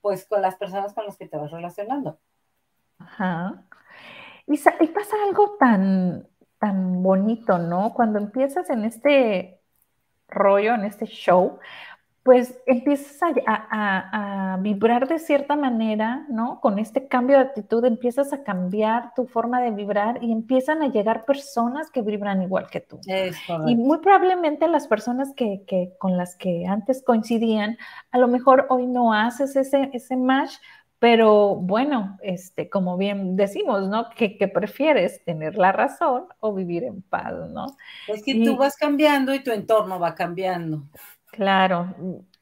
[0.00, 2.18] pues con las personas con las que te vas relacionando.
[2.98, 3.62] Ajá.
[4.48, 6.26] Y, y pasa algo tan,
[6.60, 7.92] tan bonito, ¿no?
[7.94, 9.60] Cuando empiezas en este
[10.28, 11.58] rollo, en este show,
[12.22, 16.60] pues empiezas a, vibrar de cierta manera, ¿no?
[16.60, 20.88] Con este cambio de actitud empiezas a cambiar tu forma de vibrar y empiezan a
[20.88, 23.00] llegar personas que vibran igual que tú.
[23.66, 25.64] y muy probablemente las personas que,
[25.98, 27.78] con las que antes coincidían,
[28.10, 30.52] a lo mejor hoy no haces ese, ese match,
[31.00, 34.10] pero bueno, este, como bien decimos, ¿no?
[34.10, 35.24] ¿Qué, prefieres?
[35.24, 37.74] ¿Tener la razón o vivir en paz, ¿no?
[38.06, 40.84] Es que tú vas cambiando y tu entorno va cambiando.
[41.32, 41.94] Claro,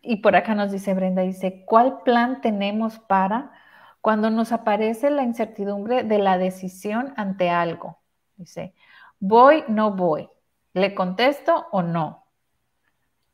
[0.02, 3.52] y por acá nos dice Brenda, dice, ¿cuál plan tenemos para
[4.00, 8.00] cuando nos aparece la incertidumbre de la decisión ante algo?
[8.36, 8.74] Dice,
[9.20, 10.28] voy, no voy,
[10.72, 12.26] le contesto o no.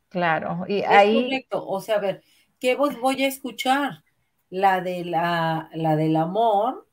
[0.09, 1.23] Claro, y ahí...
[1.23, 2.21] Correcto, o sea, a ver,
[2.59, 4.04] ¿qué voz voy a escuchar?
[4.49, 6.87] ¿La, de la, la del amor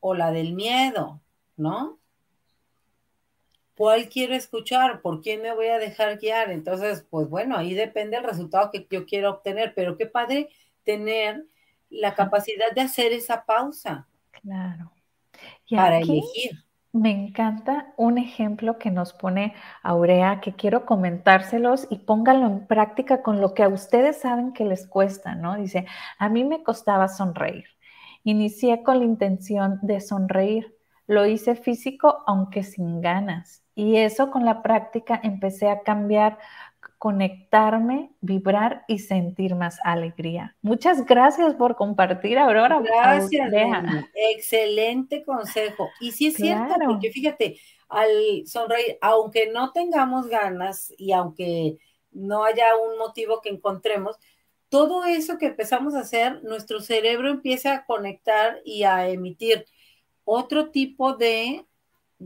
[0.00, 1.20] o la del miedo?
[1.56, 1.98] ¿No?
[3.76, 5.00] ¿Cuál quiero escuchar?
[5.02, 6.50] ¿Por quién me voy a dejar guiar?
[6.50, 10.48] Entonces, pues bueno, ahí depende el resultado que yo quiero obtener, pero qué padre
[10.84, 11.44] tener
[11.90, 14.08] la capacidad de hacer esa pausa.
[14.30, 14.92] Claro.
[15.70, 16.63] para elegir.
[16.94, 19.52] Me encanta un ejemplo que nos pone
[19.82, 24.64] Aurea, que quiero comentárselos y pónganlo en práctica con lo que a ustedes saben que
[24.64, 25.56] les cuesta, ¿no?
[25.56, 25.86] Dice,
[26.20, 27.64] a mí me costaba sonreír.
[28.22, 30.76] Inicié con la intención de sonreír.
[31.08, 33.64] Lo hice físico, aunque sin ganas.
[33.74, 36.38] Y eso con la práctica empecé a cambiar,
[37.04, 40.56] conectarme, vibrar y sentir más alegría.
[40.62, 42.80] Muchas gracias por compartir, Aurora.
[42.80, 43.52] Gracias,
[44.14, 45.90] excelente consejo.
[46.00, 51.76] Y sí es cierto, porque fíjate, al sonreír, aunque no tengamos ganas y aunque
[52.10, 54.16] no haya un motivo que encontremos,
[54.70, 59.66] todo eso que empezamos a hacer, nuestro cerebro empieza a conectar y a emitir
[60.24, 61.66] otro tipo de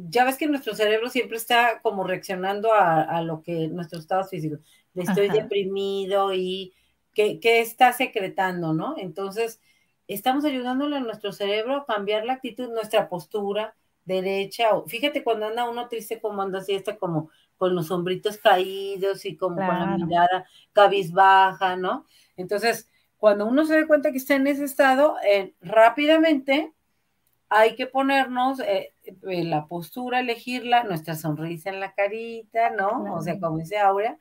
[0.08, 4.58] ya ves que nuestro cerebro siempre está como reaccionando a, lo que nuestro estado físico,
[4.94, 6.74] estoy deprimido y
[7.14, 8.94] ¿qué, está secretando, ¿no?
[8.96, 9.60] Entonces,
[10.06, 15.46] estamos ayudándole a nuestro cerebro a cambiar la actitud, nuestra postura derecha, o fíjate cuando
[15.46, 19.66] anda uno triste como anda así, está como con los hombritos caídos y como con
[19.66, 22.06] la mirada cabizbaja, ¿no?
[22.36, 26.72] Entonces, cuando uno se da cuenta que está en ese estado, eh, rápidamente
[27.48, 28.92] hay que ponernos eh,
[29.22, 33.14] la postura, elegirla, nuestra sonrisa en la carita, ¿no?
[33.14, 34.18] O sea, como dice Aurea,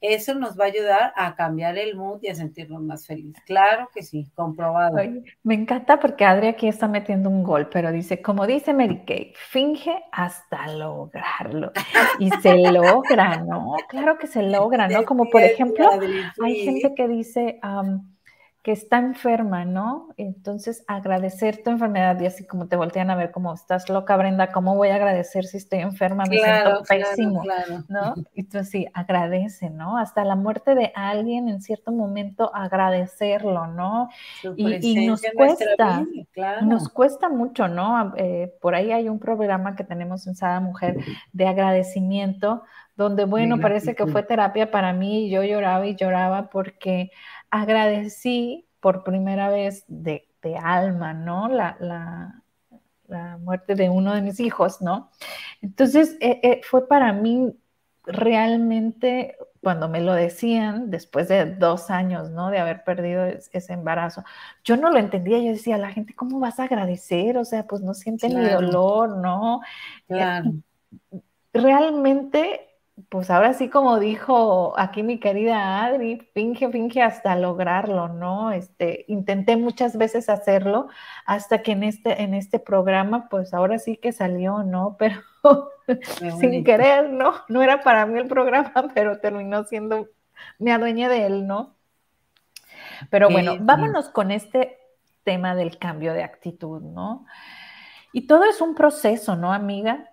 [0.00, 3.42] eso nos va a ayudar a cambiar el mood y a sentirnos más felices.
[3.44, 4.96] Claro que sí, comprobado.
[5.42, 9.34] me encanta porque Adri aquí está metiendo un gol, pero dice, como dice Mary Kay,
[9.36, 11.72] finge hasta lograrlo.
[12.18, 13.74] Y se logra, ¿no?
[13.88, 15.04] Claro que se logra, ¿no?
[15.04, 15.86] Como por ejemplo,
[16.42, 17.60] hay gente que dice,
[18.62, 20.08] que está enferma, ¿no?
[20.18, 24.52] Entonces, agradecer tu enfermedad y así como te voltean a ver como estás loca, Brenda,
[24.52, 26.24] ¿cómo voy a agradecer si estoy enferma?
[26.28, 27.42] Me siento pésimo,
[27.88, 28.14] ¿no?
[28.34, 29.96] Entonces, sí, agradece, ¿no?
[29.96, 34.10] Hasta la muerte de alguien en cierto momento agradecerlo, ¿no?
[34.56, 36.04] Y, nos cuesta,
[36.62, 38.12] nos cuesta mucho, ¿no?
[38.16, 40.98] Eh, por ahí hay un programa que tenemos en Sada Mujer
[41.32, 42.62] de agradecimiento,
[42.94, 47.10] donde, bueno, parece que fue terapia para mí y yo lloraba y lloraba porque
[47.50, 50.26] agradecí por primera vez de,
[50.62, 51.48] alma, ¿no?
[51.48, 52.36] La, la,
[53.38, 55.10] muerte de uno de mis hijos, ¿no?
[55.60, 57.52] Entonces, eh, eh, fue para mí
[58.04, 62.50] realmente, cuando me lo decían, después de dos años, ¿no?
[62.50, 64.24] De haber perdido ese embarazo,
[64.64, 67.36] yo no lo entendía, yo decía, la gente, ¿cómo vas a agradecer?
[67.36, 69.60] O sea, pues no sienten ni dolor, ¿no?
[70.06, 70.52] Claro.
[71.52, 72.69] Realmente
[73.08, 78.52] pues ahora sí como dijo aquí mi querida Adri, finge, finge hasta lograrlo, ¿no?
[78.52, 80.88] Este, intenté muchas veces hacerlo
[81.26, 84.96] hasta que en este, en este programa, pues ahora sí que salió, ¿no?
[84.98, 85.22] Pero
[86.38, 87.34] sin querer, ¿no?
[87.48, 90.08] No era para mí el programa, pero terminó siendo,
[90.58, 91.76] me adueñé de él, ¿no?
[93.10, 94.78] Pero bueno, vámonos con este
[95.24, 97.26] tema del cambio de actitud, ¿no?
[98.12, 100.09] Y todo es un proceso, ¿no, amiga?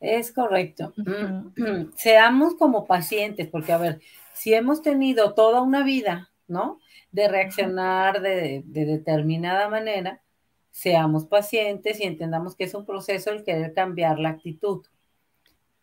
[0.00, 0.92] Es correcto.
[1.96, 4.00] Seamos como pacientes, porque a ver,
[4.32, 6.78] si hemos tenido toda una vida, ¿no?
[7.10, 10.22] De reaccionar de, determinada manera,
[10.70, 14.86] seamos pacientes y entendamos que es un proceso el querer cambiar la actitud.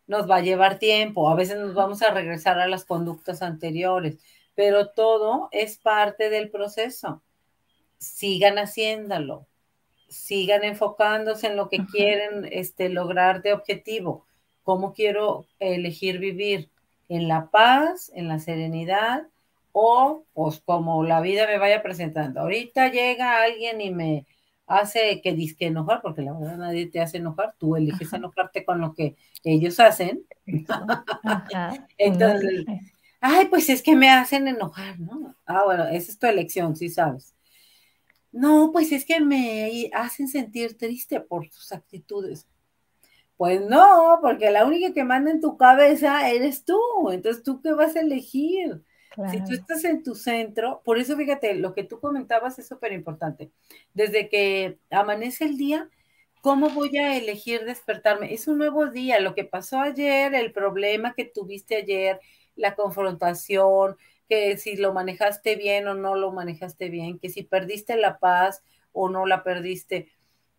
[0.05, 4.19] Nos va a llevar tiempo, a veces nos vamos a regresar a las conductas anteriores,
[4.53, 7.23] pero todo es parte del proceso.
[7.97, 9.47] Sigan haciéndolo,
[10.13, 14.25] sigan enfocándose en lo que quieren este, lograr de objetivo.
[14.63, 16.69] ¿Cómo quiero elegir vivir?
[17.09, 19.27] ¿En la paz, en la serenidad
[19.71, 22.41] o pues como la vida me vaya presentando?
[22.41, 24.25] Ahorita llega alguien y me
[24.67, 28.79] hace que disque enojar, porque la verdad nadie te hace enojar, tú eliges enojarte con
[28.79, 30.25] lo que ellos hacen.
[31.97, 32.65] Entonces,
[33.19, 35.35] ay, pues es que me hacen enojar, ¿no?
[35.45, 37.32] Ah, bueno, esa es tu elección, sí sabes.
[38.33, 42.47] No, pues es que me hacen sentir triste por sus actitudes.
[43.37, 46.79] Pues no, porque la única que manda en tu cabeza eres tú.
[47.11, 48.81] Entonces, ¿tú qué vas a elegir?
[49.29, 52.91] Si tú estás en tu centro, por eso fíjate, lo que tú comentabas es súper
[52.93, 53.51] importante.
[53.93, 55.87] Desde que amanece el día,
[56.41, 58.33] ¿cómo voy a elegir despertarme?
[58.33, 62.19] Es un nuevo día, lo que pasó ayer, el problema que tuviste ayer,
[62.55, 63.97] la confrontación,
[64.29, 68.63] que si lo manejaste bien o no lo manejaste bien, que si perdiste la paz
[68.91, 70.11] o no la perdiste.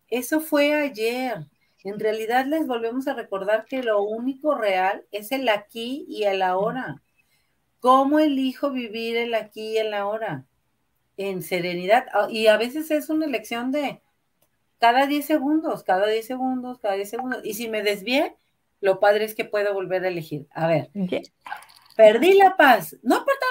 [0.09, 1.45] Eso fue ayer.
[1.83, 6.41] En realidad les volvemos a recordar que lo único real es el aquí y el
[6.41, 7.01] ahora.
[7.79, 10.45] ¿Cómo elijo vivir el aquí y el ahora?
[11.17, 12.07] En serenidad.
[12.13, 14.01] Ah, y a veces es una elección de
[14.79, 17.41] cada 10 segundos, cada 10 segundos, cada 10 segundos.
[17.43, 18.35] Y si me desvié,
[18.81, 20.47] lo padre es que puedo volver a elegir.
[20.51, 20.89] A ver,
[21.95, 22.97] Perdí la paz.
[23.03, 23.44] No importa,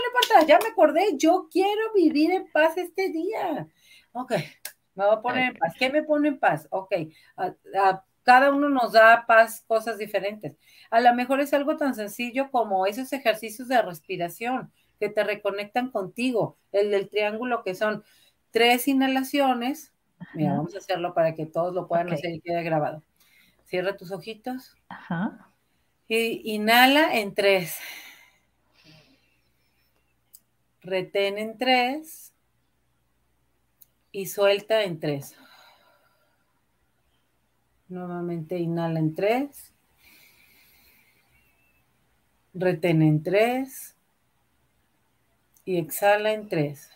[0.47, 3.69] ya me acordé, yo quiero vivir en paz este día.
[4.13, 4.33] Ok,
[4.95, 5.75] me voy a poner en paz.
[5.79, 6.67] ¿Qué me pone en paz?
[6.71, 6.93] Ok,
[8.23, 10.57] cada uno nos da paz, cosas diferentes.
[10.91, 15.91] A lo mejor es algo tan sencillo como esos ejercicios de respiración que te reconectan
[15.91, 18.05] contigo, el del triángulo que son
[18.51, 19.93] tres inhalaciones.
[20.33, 23.03] Mira, vamos a hacerlo para que todos lo puedan hacer y quede grabado.
[23.65, 24.77] Cierra tus ojitos.
[24.89, 25.51] Ajá.
[26.07, 27.79] Y inhala en tres
[30.85, 32.33] retén en tres
[34.13, 35.35] y suelta en tres.
[37.89, 39.73] Nuevamente inhala en tres.
[42.53, 43.97] Retén en tres.
[45.65, 46.91] Y exhala en tres.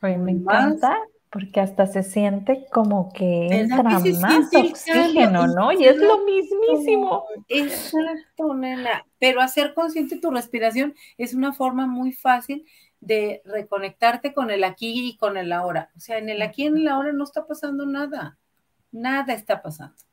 [0.00, 0.96] me encanta
[1.30, 4.02] porque hasta se siente como que entra más
[4.52, 5.70] oxígeno, ¿no?
[5.70, 7.24] Y es lo mismísimo.
[7.48, 9.06] Exacto, nena.
[9.18, 12.66] Pero hacer consciente tu respiración es una forma muy fácil
[13.00, 15.90] de reconectarte con el aquí y con el ahora.
[15.96, 18.36] O sea, en el aquí y en el ahora no está pasando nada.
[18.90, 20.09] Nada está pasando.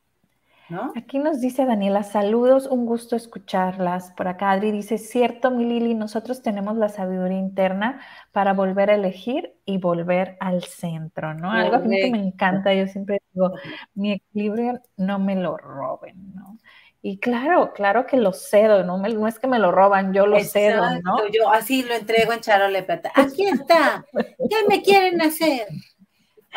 [0.70, 0.91] ¿No?
[0.95, 4.11] Aquí nos dice Daniela, saludos, un gusto escucharlas.
[4.11, 8.01] Por acá Adri dice, cierto, mi Lili, nosotros tenemos la sabiduría interna
[8.32, 11.51] para volver a elegir y volver al centro, ¿no?
[11.51, 13.53] Algo que me encanta, yo siempre digo,
[13.93, 16.57] mi equilibrio no me lo roben, ¿no?
[17.01, 20.39] Y claro, claro que lo cedo, no, no es que me lo roban, yo lo
[20.41, 21.28] cedo, ¿no?
[21.30, 23.11] Yo así lo entrego en charole plata.
[23.15, 25.68] Aquí está, ¿qué me quieren hacer?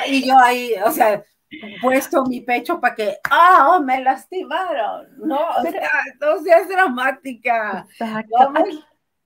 [0.07, 1.23] Y yo ahí, o sea,
[1.81, 5.91] puesto mi pecho para que, ah, oh, me lastimaron, no, o sea,
[6.21, 7.87] no seas dramática.
[7.91, 8.37] Exacto.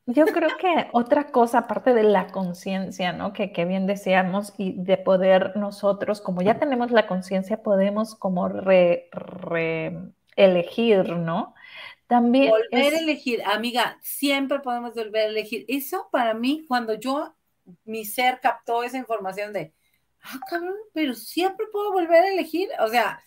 [0.06, 3.32] Yo creo que otra cosa, aparte de la conciencia, ¿no?
[3.32, 8.48] Que, que, bien decíamos, y de poder nosotros, como ya tenemos la conciencia, podemos como
[8.48, 9.08] re,
[10.36, 11.54] elegir, ¿no?
[12.06, 12.50] También.
[12.50, 15.64] Volver a elegir, amiga, siempre podemos volver a elegir.
[15.68, 17.34] Eso para mí, cuando yo,
[17.86, 19.72] mi ser captó esa información de,
[20.24, 22.68] ah, cabrón, pero siempre puedo volver a elegir.
[22.80, 23.22] O sea,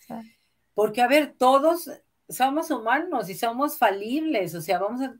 [0.74, 1.90] porque a ver, todos
[2.28, 5.14] somos humanos y somos falibles, o sea, vamos a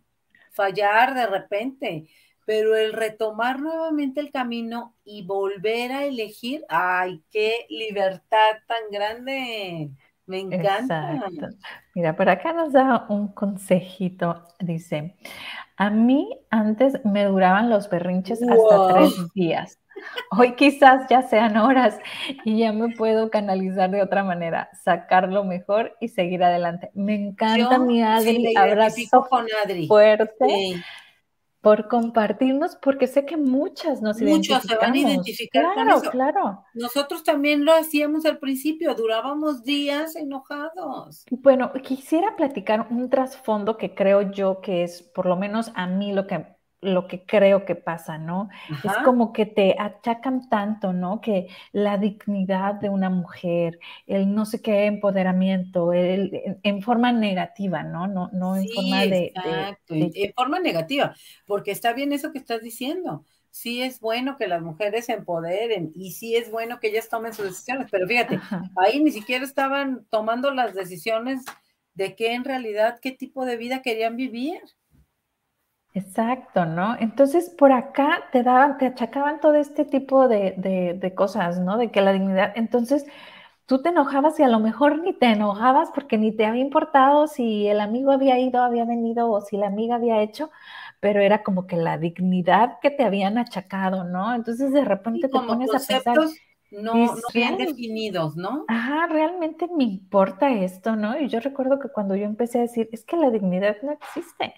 [0.52, 2.08] fallar de repente,
[2.44, 9.90] pero el retomar nuevamente el camino y volver a elegir, ay, qué libertad tan grande.
[10.26, 11.26] Me encanta.
[11.94, 14.44] Mira, por acá nos da un consejito.
[14.60, 15.16] Dice,
[15.76, 19.78] a mí antes me duraban los berrinches hasta tres días.
[20.30, 21.98] Hoy quizás ya sean horas
[22.44, 26.90] y ya me puedo canalizar de otra manera, sacarlo mejor y seguir adelante.
[26.94, 29.86] Me encanta mi Adri, abrazo con Adri.
[29.86, 30.82] fuerte.
[31.60, 36.10] Por compartirnos, porque sé que muchas nos Muchos se van a identificar con eso.
[36.12, 36.64] Claro.
[36.72, 41.24] Nosotros también lo hacíamos al principio, durábamos días enojados.
[41.30, 46.12] Bueno, quisiera platicar un trasfondo que creo yo que es, por lo menos a mí,
[46.12, 46.46] lo que
[46.80, 48.48] lo que creo que pasa, ¿no?
[48.84, 51.20] Es como que te achacan tanto, ¿no?
[51.20, 57.82] Que la dignidad de una mujer, el no sé qué empoderamiento, el, en, forma negativa,
[57.82, 58.06] ¿no?
[58.06, 61.14] No, no en forma de, exacto, En forma negativa,
[61.46, 63.24] porque está bien eso que estás diciendo.
[63.50, 67.32] Sí es bueno que las mujeres se empoderen y sí es bueno que ellas tomen
[67.32, 68.38] sus decisiones, pero fíjate,
[68.76, 71.44] ahí ni siquiera estaban tomando las decisiones
[71.94, 74.60] de qué en realidad, qué tipo de vida querían vivir.
[75.98, 76.96] Exacto, ¿no?
[77.00, 81.76] Entonces, por acá te daban, te achacaban todo este tipo de, cosas, ¿no?
[81.76, 83.04] De que la dignidad, entonces
[83.66, 87.26] tú te enojabas y a lo mejor ni te enojabas porque ni te había importado
[87.26, 90.50] si el amigo había ido, había venido o si la amiga había hecho,
[91.00, 94.34] pero era como que la dignidad que te habían achacado, ¿no?
[94.34, 96.16] Entonces de repente te pones a pensar.
[96.70, 98.66] No, no bien definidos, ¿no?
[98.68, 101.18] Ajá, realmente me importa esto, ¿no?
[101.18, 104.54] Y yo recuerdo que cuando yo empecé a decir, es que la dignidad no existe.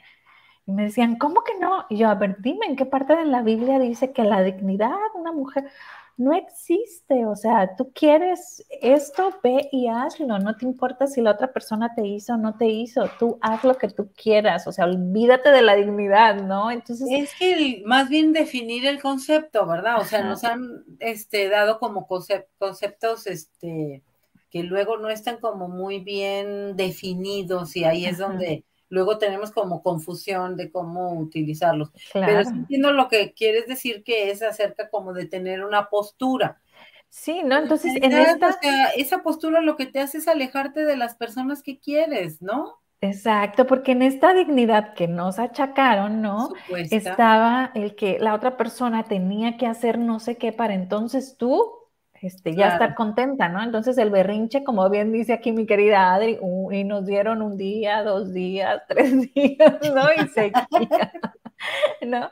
[0.67, 1.85] Y me decían, ¿cómo que no?
[1.89, 4.91] Y yo, a ver, dime, ¿en qué parte de la Biblia dice que la dignidad
[4.91, 5.71] de una mujer
[6.17, 7.27] no existe?
[7.27, 10.39] O sea, tú quieres esto, ve y hazlo.
[10.39, 13.11] No te importa si la otra persona te hizo o no te hizo.
[13.19, 14.67] Tú haz lo que tú quieras.
[14.67, 16.71] O sea, olvídate de la dignidad, ¿no?
[16.71, 17.09] Entonces.
[17.11, 20.01] Es que más bien definir el concepto, ¿verdad?
[20.01, 24.03] O sea, nos han este, dado como conceptos, este
[24.51, 29.82] que luego no están como muy bien definidos y ahí es donde luego tenemos como
[29.82, 31.91] confusión de cómo utilizarlos.
[32.12, 36.61] Pero entiendo lo que quieres decir que es acerca como de tener una postura.
[37.09, 37.59] Sí, ¿no?
[37.59, 38.59] Entonces, en esta...
[38.97, 42.80] esa postura lo que te hace es alejarte de las personas que quieres, ¿no?
[43.03, 46.51] Exacto, porque en esta dignidad que nos achacaron, ¿no?
[46.91, 51.80] Estaba el que la otra persona tenía que hacer no sé qué para entonces tú
[52.23, 53.62] este, ya estar contenta, ¿no?
[53.62, 56.39] Entonces el berrinche, como bien dice aquí mi querida Adri,
[56.71, 60.05] y nos dieron un día, dos días, tres días, ¿no?
[60.12, 61.12] Y seguía,
[62.07, 62.31] ¿no?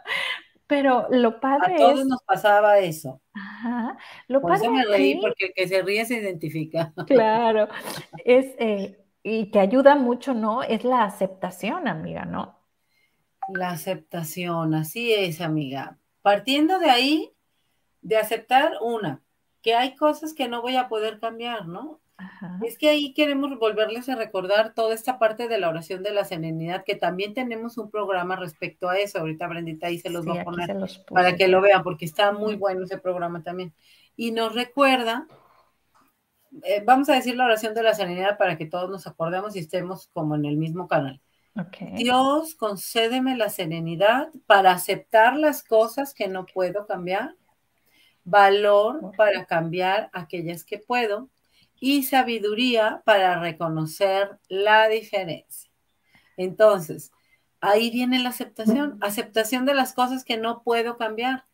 [0.66, 3.22] Pero lo padre A todos nos pasaba eso.
[3.32, 3.96] Ajá.
[4.28, 6.92] Lo Por eso me reí, porque el que se ríe se identifica.
[7.06, 7.68] Claro.
[8.22, 10.62] Es, eh, y que ayuda mucho, ¿no?
[10.62, 12.58] Es la aceptación, amiga, ¿no?
[13.54, 15.98] La aceptación, así es, amiga.
[16.20, 17.32] Partiendo de ahí,
[18.02, 19.22] de aceptar una,
[19.68, 22.00] que hay cosas que no voy a poder cambiar, ¿no?
[22.64, 26.24] Es que ahí queremos volverles a recordar toda esta parte de la oración de la
[26.24, 29.18] serenidad, que también tenemos un programa respecto a eso.
[29.18, 30.74] Ahorita Brendita ahí se los va a poner
[31.10, 33.74] para que lo vean, porque está muy bueno ese programa también.
[34.16, 35.26] Y nos recuerda,
[36.62, 39.58] eh, vamos a decir la oración de la serenidad para que todos nos acordemos y
[39.58, 41.20] estemos como en el mismo canal.
[41.92, 47.34] Dios, concédeme la serenidad para aceptar las cosas que no puedo cambiar
[48.28, 51.28] valor para cambiar aquellas que puedo
[51.80, 55.70] y sabiduría para reconocer la diferencia.
[56.36, 57.12] Entonces,
[57.60, 61.44] ahí viene la aceptación, aceptación de las cosas que no puedo cambiar.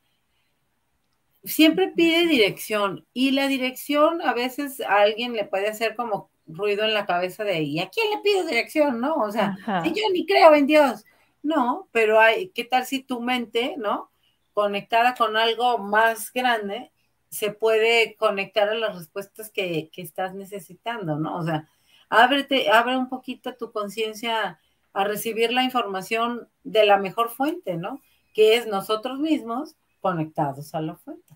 [1.45, 6.85] siempre pide dirección y la dirección a veces a alguien le puede hacer como ruido
[6.85, 9.01] en la cabeza de, ¿y a quién le pido dirección?
[9.01, 9.17] ¿No?
[9.17, 11.05] O sea, si yo ni creo en Dios.
[11.43, 14.11] No, pero hay, ¿qué tal si tu mente, ¿no?
[14.55, 16.91] Conectada con algo más grande,
[17.29, 21.37] se puede conectar a las respuestas que, que estás necesitando, ¿no?
[21.37, 21.69] O sea,
[22.09, 24.59] ábrete, abre un poquito tu conciencia
[24.95, 28.01] a recibir la información de la mejor fuente, ¿no?
[28.33, 31.35] Que es nosotros mismos conectados a la fuente.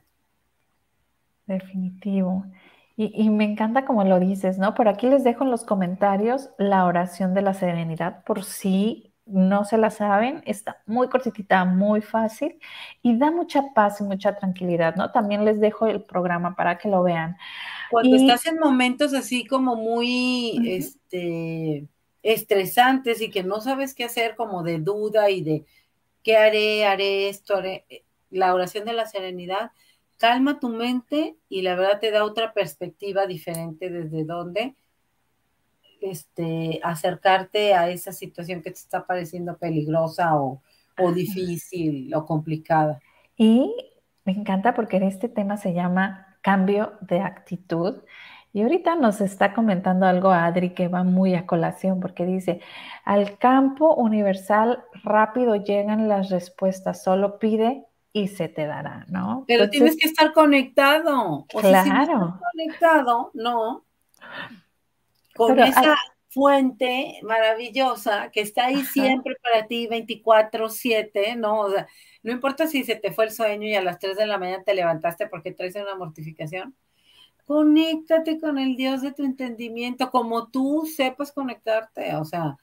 [1.47, 2.45] Definitivo.
[3.01, 4.75] Y, me encanta como lo dices, ¿no?
[4.75, 9.65] Por aquí les dejo en los comentarios la oración de la serenidad, por si no
[9.65, 12.59] se la saben, está muy cortita, muy fácil
[13.03, 15.11] y da mucha paz y mucha tranquilidad, ¿no?
[15.11, 17.37] También les dejo el programa para que lo vean.
[17.91, 21.87] Cuando estás en momentos así como muy, este,
[22.23, 25.65] estresantes y que no sabes qué hacer, como de duda y de
[26.23, 29.73] qué haré, haré esto, haré, eh, la oración de la serenidad,
[30.19, 34.75] calma tu mente y la verdad te da otra perspectiva diferente desde donde
[36.01, 40.63] este, acercarte a esa situación que te está pareciendo peligrosa o,
[40.99, 43.01] o difícil o complicada.
[43.37, 43.75] Y
[44.25, 48.03] me encanta porque este tema se llama cambio de actitud.
[48.53, 52.61] Y ahorita nos está comentando algo Adri que va muy a colación porque dice,
[53.05, 59.45] al campo universal rápido llegan las respuestas, solo pide y se te dará, ¿no?
[59.47, 61.47] Pero tienes que estar conectado.
[61.61, 62.41] claro.
[62.53, 63.85] conectado, no.
[65.39, 65.97] Con esa
[66.31, 71.61] fuente maravillosa que está ahí siempre para ti 24/7, ¿no?
[71.61, 71.89] O sea,
[72.23, 74.63] no importa si se te fue el sueño y a las 3 de la mañana
[74.63, 76.77] te levantaste porque traes una mortificación.
[77.47, 82.59] Conéctate con el Dios de tu entendimiento, como tú sepas conectarte, o sea,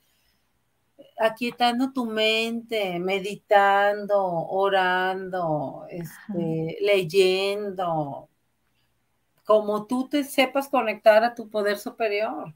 [1.17, 8.29] aquietando tu mente, meditando, orando, este, leyendo,
[9.43, 12.53] como tú te sepas conectar a tu poder superior.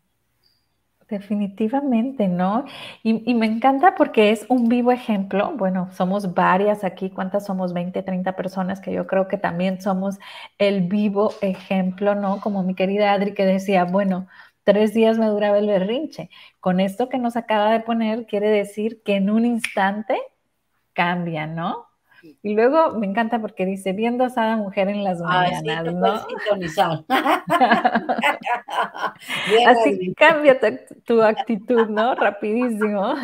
[1.10, 2.66] Definitivamente, ¿no?
[3.01, 5.53] Y, me encanta porque es un vivo ejemplo.
[5.57, 7.10] Bueno, somos varias aquí.
[7.10, 7.74] ¿Cuántas somos?
[7.74, 10.20] 20, 30 personas que yo creo que también somos
[10.60, 12.39] el vivo ejemplo, ¿no?
[12.41, 14.28] Como mi querida Adri que decía, bueno,
[14.64, 16.30] tres días me duraba el berrinche.
[16.60, 20.16] Con esto que nos acaba de poner, quiere decir que en un instante
[20.93, 21.89] cambia, ¿no?
[22.42, 26.26] Y luego me encanta porque dice, viendo a esa mujer en las mañanas, ¿no?
[29.68, 30.60] Así cambia
[31.06, 32.16] tu, actitud, ¿no?
[32.16, 33.16] Rapidísimo.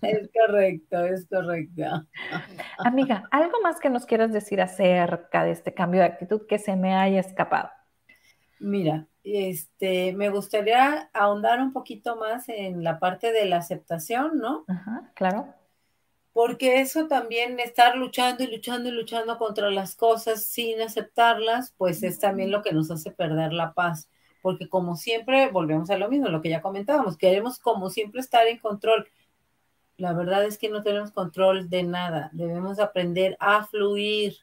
[0.00, 2.06] Es correcto, es correcto.
[2.78, 6.76] Amiga, ¿algo más que nos quieras decir acerca de este cambio de actitud que se
[6.76, 7.70] me haya escapado?
[8.60, 14.64] Mira, este, me gustaría ahondar un poquito más en la parte de la aceptación, ¿no?
[14.68, 15.54] Ajá, claro.
[16.32, 22.02] Porque eso también, estar luchando y luchando y luchando contra las cosas sin aceptarlas, pues
[22.02, 24.08] es también lo que nos hace perder la paz.
[24.40, 28.46] Porque como siempre, volvemos a lo mismo, lo que ya comentábamos, queremos como siempre estar
[28.46, 29.08] en control.
[29.98, 32.30] La verdad es que no tenemos control de nada.
[32.32, 34.36] Debemos aprender a fluir,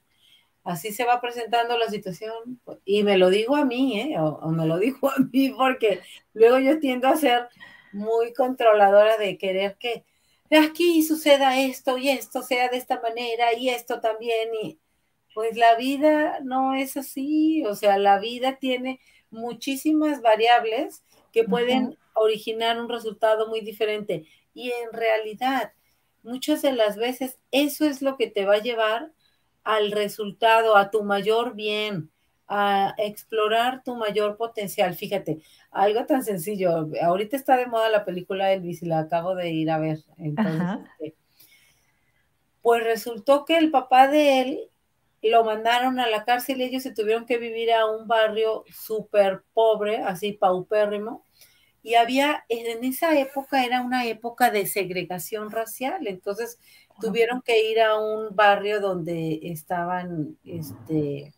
[0.64, 2.62] así se va presentando la situación.
[2.86, 4.20] Y me lo digo a mí, ¿eh?
[4.20, 6.02] o, me lo dijo a mí, porque
[6.34, 7.50] luego yo tiendo a ser
[7.92, 10.06] muy controladora de querer que
[10.58, 14.50] aquí suceda esto y esto sea de esta manera y esto también.
[14.62, 14.80] Y
[15.34, 21.98] pues la vida no es así, o sea, la vida tiene muchísimas variables que pueden
[22.14, 24.26] originar un resultado muy diferente.
[24.54, 25.74] Y en realidad,
[26.24, 29.12] muchas de las veces eso es lo que te va a llevar
[29.64, 32.12] al resultado, a tu mayor bien,
[32.50, 34.96] a explorar tu mayor potencial.
[34.96, 35.40] Fíjate,
[35.72, 36.90] algo tan sencillo.
[37.02, 40.00] Ahorita está de moda la película Elvis y la acabo de ir a ver.
[40.18, 40.62] Entonces,
[41.00, 41.16] este,
[42.64, 44.70] pues resultó que el papá de él
[45.22, 49.44] lo mandaron a la cárcel y ellos se tuvieron que vivir a un barrio súper
[49.54, 51.24] pobre, así paupérrimo.
[51.84, 56.60] Y había, en esa época era una época de segregación racial, entonces
[57.00, 61.34] tuvieron que ir a un barrio donde estaban este,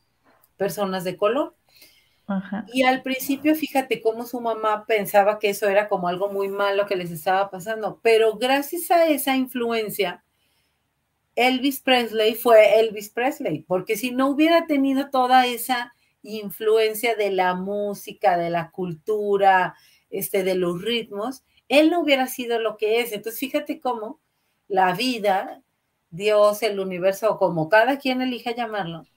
[0.61, 1.55] personas de color.
[2.71, 6.85] Y al principio, fíjate cómo su mamá pensaba que eso era como algo muy malo
[6.85, 10.23] que les estaba pasando, pero gracias a esa influencia,
[11.35, 17.55] Elvis Presley fue Elvis Presley, porque si no hubiera tenido toda esa influencia de la
[17.55, 19.73] música, de la cultura,
[20.11, 23.13] este, de los ritmos, él no hubiera sido lo que es.
[23.13, 24.19] Entonces, fíjate cómo
[24.67, 25.63] la vida,
[26.11, 29.07] Dios, el universo, o como cada quien elija llamarlo,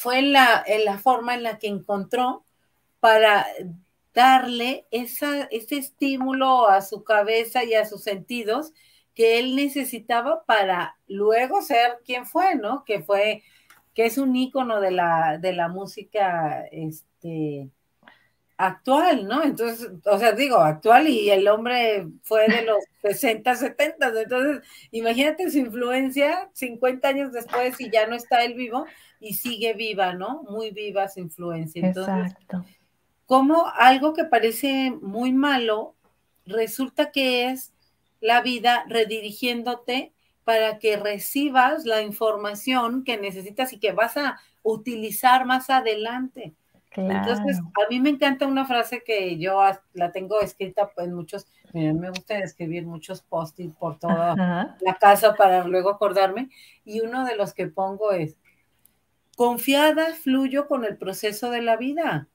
[0.00, 2.46] fue la, la forma en la que encontró
[3.00, 3.46] para
[4.14, 8.72] darle esa, ese estímulo a su cabeza y a sus sentidos
[9.14, 12.82] que él necesitaba para luego ser quien fue, ¿no?
[12.86, 13.42] Que fue
[13.94, 17.68] que es un ícono de la, de la música este,
[18.56, 19.42] actual, ¿no?
[19.42, 25.50] Entonces, o sea, digo, actual y el hombre fue de los 60, 70, entonces imagínate
[25.50, 28.86] su influencia 50 años después y ya no está él vivo
[29.20, 30.42] y sigue viva, ¿no?
[30.44, 31.86] Muy viva su influencia.
[31.86, 32.64] Entonces, Exacto.
[33.26, 35.94] Como algo que parece muy malo,
[36.46, 37.72] resulta que es
[38.20, 40.12] la vida redirigiéndote
[40.42, 46.54] para que recibas la información que necesitas y que vas a utilizar más adelante.
[46.96, 49.62] Entonces, a mí me encanta una frase que yo
[49.92, 54.34] la tengo escrita pues muchos, miren, me gusta escribir muchos post por toda
[54.80, 56.50] la casa para luego acordarme,
[56.84, 58.36] y uno de los que pongo es,
[59.36, 62.28] confiada fluyo con el proceso de la vida.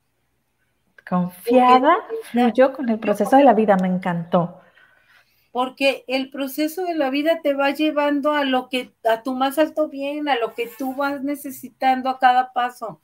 [1.08, 1.96] Confiada
[2.32, 4.62] fluyo con el proceso de la vida, me encantó.
[5.52, 9.58] Porque el proceso de la vida te va llevando a lo que, a tu más
[9.58, 13.02] alto bien, a lo que tú vas necesitando a cada paso.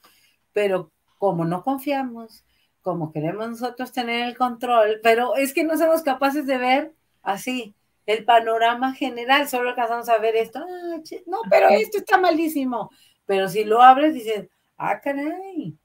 [0.51, 2.43] Pero como no confiamos,
[2.81, 7.75] como queremos nosotros tener el control, pero es que no somos capaces de ver así
[8.07, 12.89] el panorama general, solo alcanzamos a ver esto, ah, no, pero esto está malísimo,
[13.31, 15.77] pero si lo abres dices, ah, caray,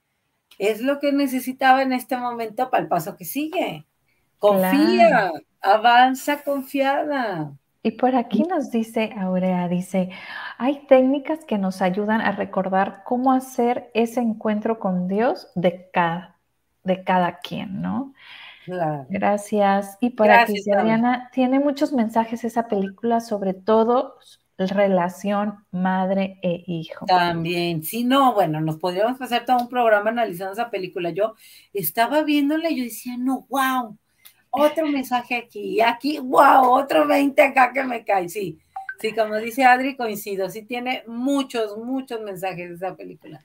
[0.59, 3.87] es lo que necesitaba en este momento para el paso que sigue.
[4.41, 5.31] Confía,
[5.61, 7.53] avanza confiada.
[7.85, 10.11] Y por aquí nos dice Aurea, dice,
[10.59, 16.35] hay técnicas que nos ayudan a recordar cómo hacer ese encuentro con Dios de cada,
[16.83, 18.13] de cada quien, ¿no?
[19.09, 19.99] Gracias.
[20.01, 24.17] Y por aquí, Adriana, tiene muchos mensajes esa película, sobre todo
[24.59, 27.07] relación madre e hijo.
[27.07, 31.11] También, sí, no, bueno, nos podríamos hacer todo un programa analizando esa película.
[31.11, 31.35] Yo
[31.73, 33.99] estaba viéndola y yo decía, no, wow,
[34.51, 38.59] otro mensaje aquí, aquí, wow, otro 20 acá que me cae, sí.
[38.99, 43.45] Sí, como dice Adri, coincido, sí tiene muchos, muchos mensajes esa película.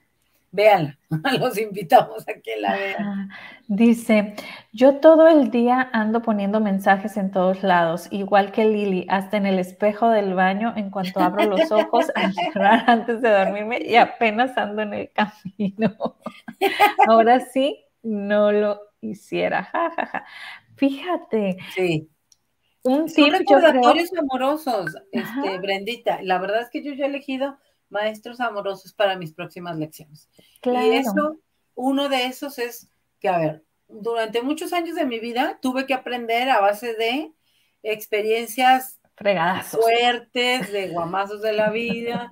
[0.54, 0.98] Véanla,
[1.40, 3.30] los invitamos a que la vean.
[3.68, 4.34] Dice,
[4.70, 9.46] yo todo el día ando poniendo mensajes en todos lados, igual que Lili, hasta en
[9.46, 13.96] el espejo del baño, en cuanto abro los ojos al cerrar antes de dormirme y
[13.96, 16.18] apenas ando en el camino.
[17.08, 20.26] Ahora sí, no lo hiciera, jajaja.
[20.76, 21.56] Fíjate.
[21.74, 22.10] Sí.
[22.82, 26.20] Un Son recordatorios amorosos, este, Brendita.
[26.22, 27.56] La verdad es que yo ya he elegido
[27.92, 30.28] maestros amorosos para mis próximas lecciones.
[30.60, 30.86] Claro.
[30.86, 31.36] Y eso,
[31.74, 32.88] uno de esos es
[33.20, 37.32] que, a ver, durante muchos años de mi vida tuve que aprender a base de
[37.82, 42.28] experiencias fregadas fuertes, de guamazos de la vida.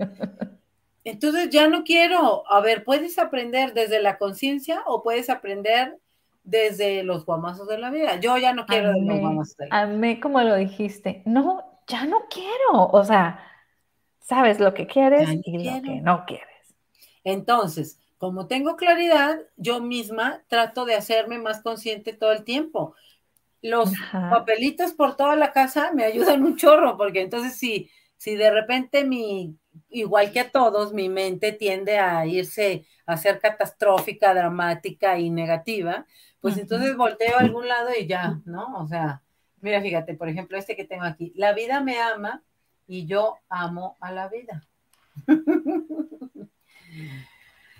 [1.04, 5.98] Entonces ya no quiero, a ver, puedes aprender desde la conciencia o puedes aprender
[6.42, 8.16] desde los guamazos de la vida.
[8.16, 9.96] Yo ya no quiero de los guamazos de la vida.
[9.96, 12.88] mí, como lo dijiste, no, ya no quiero.
[12.92, 13.49] O sea,
[14.30, 16.46] sabes lo que quieres y lo que no quieres.
[17.24, 22.94] Entonces, como tengo claridad, yo misma trato de hacerme más consciente todo el tiempo.
[23.60, 28.52] Los papelitos por toda la casa me ayudan un chorro, porque entonces si, si de
[28.52, 29.56] repente mi,
[29.88, 36.06] igual que a todos, mi mente tiende a irse a ser catastrófica, dramática y negativa,
[36.40, 38.76] pues entonces volteo a algún lado y ya, ¿no?
[38.78, 39.22] O sea,
[39.60, 42.44] mira, fíjate, por ejemplo, este que tengo aquí, la vida me ama
[42.90, 44.66] y yo amo a la vida.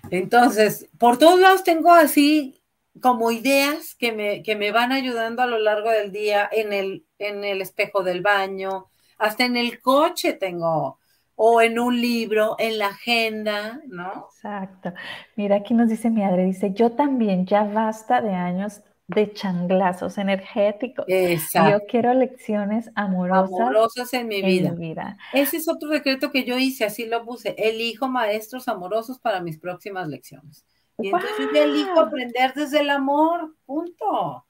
[0.09, 2.63] Entonces, por todos lados tengo así
[3.01, 7.05] como ideas que me, que me van ayudando a lo largo del día en el,
[7.19, 10.97] en el espejo del baño, hasta en el coche tengo
[11.35, 14.27] o en un libro, en la agenda, ¿no?
[14.33, 14.93] Exacto.
[15.35, 18.81] Mira, aquí nos dice mi madre, dice, yo también, ya basta de años
[19.13, 21.05] de changlazos energéticos.
[21.07, 21.71] Exacto.
[21.71, 23.59] Yo quiero lecciones amorosas.
[23.59, 25.17] Amorosas en mi vida.
[25.33, 27.55] Ese es otro decreto que yo hice, así lo puse.
[27.57, 30.65] Elijo maestros amorosos para mis próximas lecciones.
[30.97, 34.45] Y entonces yo elijo aprender desde el amor, punto.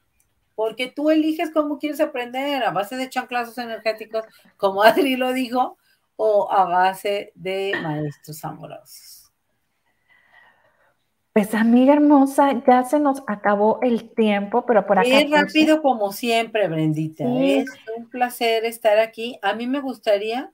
[0.56, 4.26] Porque tú eliges cómo quieres aprender, a base de chanclazos energéticos,
[4.58, 5.78] como Adri lo dijo,
[6.16, 9.21] o a base de maestros amorosos?
[11.34, 15.08] Pues amiga hermosa, ya se nos acabó el tiempo, pero por acá.
[15.08, 17.24] Es rápido como siempre, Brendita.
[17.24, 19.40] Es un placer estar aquí.
[19.42, 20.52] A mí me gustaría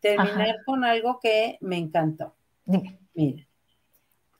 [0.00, 2.34] terminar con algo que me encantó.
[2.66, 2.98] Dime.
[3.14, 3.48] Mira,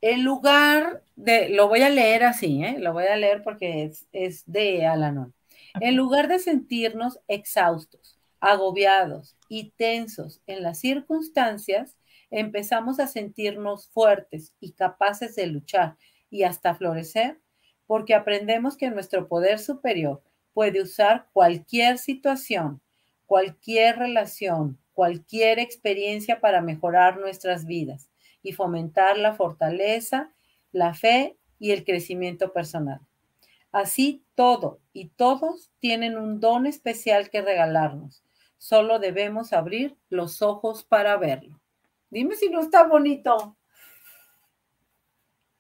[0.01, 2.77] en lugar de, lo voy a leer así, ¿eh?
[2.79, 5.35] lo voy a leer porque es, es de Alanon.
[5.81, 11.97] En lugar de sentirnos exhaustos, agobiados y tensos en las circunstancias,
[12.31, 15.97] empezamos a sentirnos fuertes y capaces de luchar
[16.31, 17.41] y hasta florecer,
[17.87, 20.23] porque aprendemos que nuestro poder superior
[20.53, 22.81] puede usar cualquier situación,
[23.27, 28.11] cualquier relación, cualquier experiencia para mejorar nuestras vidas
[28.43, 30.33] y fomentar la fortaleza,
[30.73, 33.01] la fe y el crecimiento personal.
[33.71, 38.23] Así todo y todos tienen un don especial que regalarnos.
[38.57, 41.61] Solo debemos abrir los ojos para verlo.
[42.11, 43.57] Dime si no está bonito.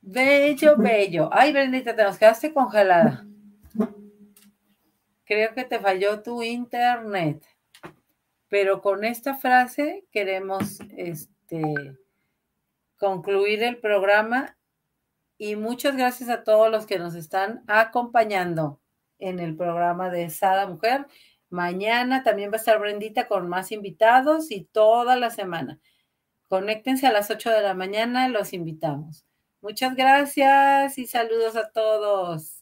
[0.00, 1.28] Bello, bello.
[1.32, 3.26] Ay, Brendita, te nos quedaste congelada.
[5.24, 7.44] Creo que te falló tu internet.
[8.48, 11.98] Pero con esta frase queremos este,
[12.96, 14.56] concluir el programa
[15.36, 18.80] y muchas gracias a todos los que nos están acompañando
[19.18, 21.06] en el programa de Sada Mujer.
[21.50, 25.78] Mañana también va a estar Brendita con más invitados y toda la semana.
[26.48, 29.26] Conéctense a las 8 de la mañana, los invitamos.
[29.60, 32.57] Muchas gracias y saludos a todos.